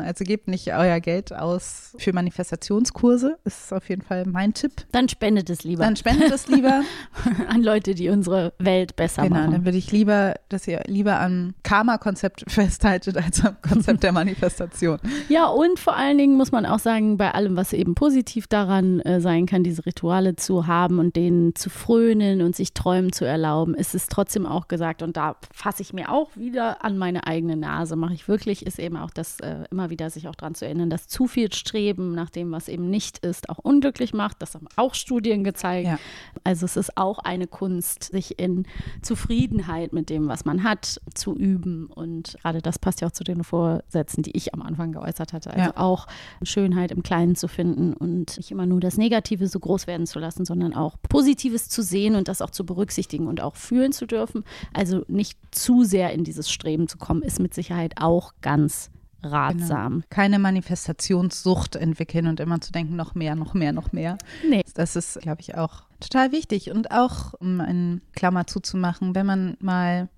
[0.00, 4.72] Also gebt nicht euer Geld aus für Manifestationskurse, ist auf jeden Fall mein Tipp.
[4.92, 6.82] Dann spendet es lieber Dann spendet es lieber.
[7.48, 9.50] an Leute, die unsere Welt besser Genau, machen.
[9.52, 14.98] dann würde ich lieber, dass ihr lieber am Karma-Konzept festhaltet als am Konzept der Manifestation.
[15.28, 19.00] Ja, und vor allen Dingen muss man auch sagen, bei allem, was eben positiv daran
[19.00, 23.24] äh, sein kann, diese Rituale zu haben und denen zu frönen und sich Träumen zu
[23.24, 27.26] erlauben, ist es trotzdem auch gesagt, und da fasse ich mir auch wieder an meine
[27.26, 30.54] eigene Nase, mache ich wirklich, ist eben auch das äh, immer wieder sich auch daran
[30.54, 34.40] zu erinnern, dass zu viel Streben nach dem, was eben nicht ist, auch unglücklich macht.
[34.40, 35.86] Das haben auch Studien gezeigt.
[35.88, 35.98] Ja.
[36.44, 38.64] Also es ist auch eine Kunst, sich in
[39.02, 41.86] Zufriedenheit mit dem, was man hat, zu üben.
[41.86, 45.50] Und gerade das passt ja auch zu den Vorsätzen, die ich am Anfang geäußert hatte.
[45.50, 45.76] Also Ja.
[45.76, 46.06] auch
[46.42, 50.18] Schönheit im Kleinen zu finden und nicht immer nur das Negative so groß werden zu
[50.20, 54.06] lassen, sondern auch Positives zu sehen und das auch zu berücksichtigen und auch fühlen zu
[54.06, 54.44] dürfen.
[54.72, 58.09] Also nicht zu sehr in dieses Streben zu kommen, ist mit Sicherheit auch
[58.40, 58.90] ganz
[59.22, 60.02] ratsam.
[60.10, 64.18] Keine Manifestationssucht entwickeln und immer zu denken, noch mehr, noch mehr, noch mehr.
[64.48, 64.62] Nee.
[64.74, 66.70] Das ist, glaube ich, auch total wichtig.
[66.70, 70.08] Und auch, um eine Klammer zuzumachen, wenn man mal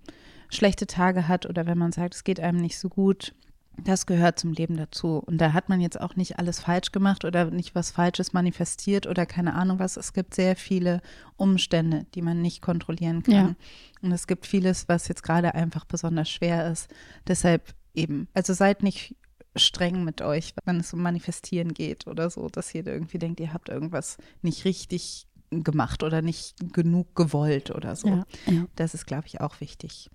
[0.51, 3.35] schlechte Tage hat oder wenn man sagt, es geht einem nicht so gut,
[3.79, 5.23] das gehört zum Leben dazu.
[5.25, 9.07] Und da hat man jetzt auch nicht alles falsch gemacht oder nicht was Falsches manifestiert
[9.07, 9.97] oder keine Ahnung was.
[9.97, 11.01] Es gibt sehr viele
[11.37, 13.35] Umstände, die man nicht kontrollieren kann.
[13.35, 13.55] Ja.
[14.03, 16.89] Und es gibt vieles, was jetzt gerade einfach besonders schwer ist.
[17.27, 19.17] Deshalb eben, also seid nicht
[19.57, 23.53] streng mit euch, wenn es um Manifestieren geht oder so, dass ihr irgendwie denkt, ihr
[23.53, 28.09] habt irgendwas nicht richtig gemacht oder nicht genug gewollt oder so.
[28.09, 30.11] Ja, ja, Das ist, glaube ich, auch wichtig.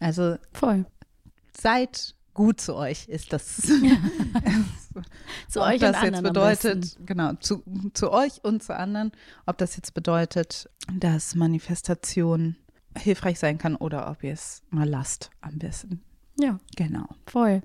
[0.00, 0.86] Also voll.
[1.56, 3.56] seid gut zu euch, ist das.
[5.48, 7.62] Zu Ob euch das und jetzt anderen am bedeutet, genau, zu,
[7.94, 9.12] zu euch und zu anderen,
[9.46, 12.56] ob das jetzt bedeutet, dass Manifestation
[12.96, 16.02] hilfreich sein kann oder ob ihr es mal lasst am besten.
[16.40, 16.58] Ja.
[16.76, 17.06] Genau.
[17.26, 17.62] Voll.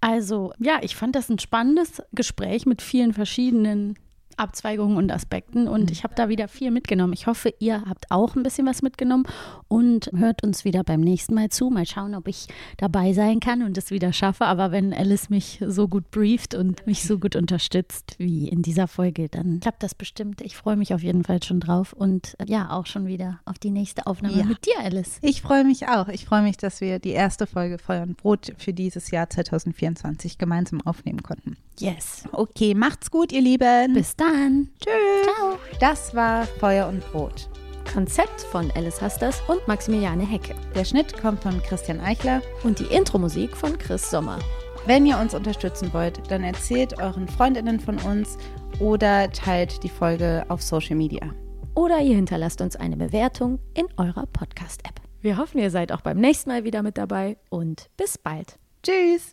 [0.00, 3.96] Also, ja, ich fand das ein spannendes Gespräch mit vielen verschiedenen
[4.36, 5.68] Abzweigungen und Aspekten.
[5.68, 7.12] Und ich habe da wieder viel mitgenommen.
[7.12, 9.24] Ich hoffe, ihr habt auch ein bisschen was mitgenommen
[9.68, 11.70] und hört uns wieder beim nächsten Mal zu.
[11.70, 14.46] Mal schauen, ob ich dabei sein kann und es wieder schaffe.
[14.46, 18.88] Aber wenn Alice mich so gut brieft und mich so gut unterstützt wie in dieser
[18.88, 20.40] Folge, dann klappt das bestimmt.
[20.40, 23.58] Ich freue mich auf jeden Fall schon drauf und äh, ja, auch schon wieder auf
[23.58, 24.44] die nächste Aufnahme Ja.
[24.44, 25.18] mit dir, Alice.
[25.22, 26.08] Ich freue mich auch.
[26.08, 30.38] Ich freue mich, dass wir die erste Folge Feuer und Brot für dieses Jahr 2024
[30.38, 31.56] gemeinsam aufnehmen konnten.
[31.80, 32.24] Yes.
[32.32, 33.94] Okay, macht's gut, ihr Lieben.
[33.94, 34.68] Bis dann.
[34.80, 35.34] Tschüss.
[35.34, 35.58] Ciao.
[35.80, 37.48] Das war Feuer und Brot.
[37.92, 40.54] Konzept von Alice Hasters und Maximiliane Hecke.
[40.74, 42.42] Der Schnitt kommt von Christian Eichler.
[42.64, 44.38] Und die Intro-Musik von Chris Sommer.
[44.86, 48.38] Wenn ihr uns unterstützen wollt, dann erzählt euren Freundinnen von uns
[48.78, 51.34] oder teilt die Folge auf Social Media.
[51.74, 55.00] Oder ihr hinterlasst uns eine Bewertung in eurer Podcast-App.
[55.20, 58.58] Wir hoffen, ihr seid auch beim nächsten Mal wieder mit dabei und bis bald.
[58.82, 59.32] Tschüss.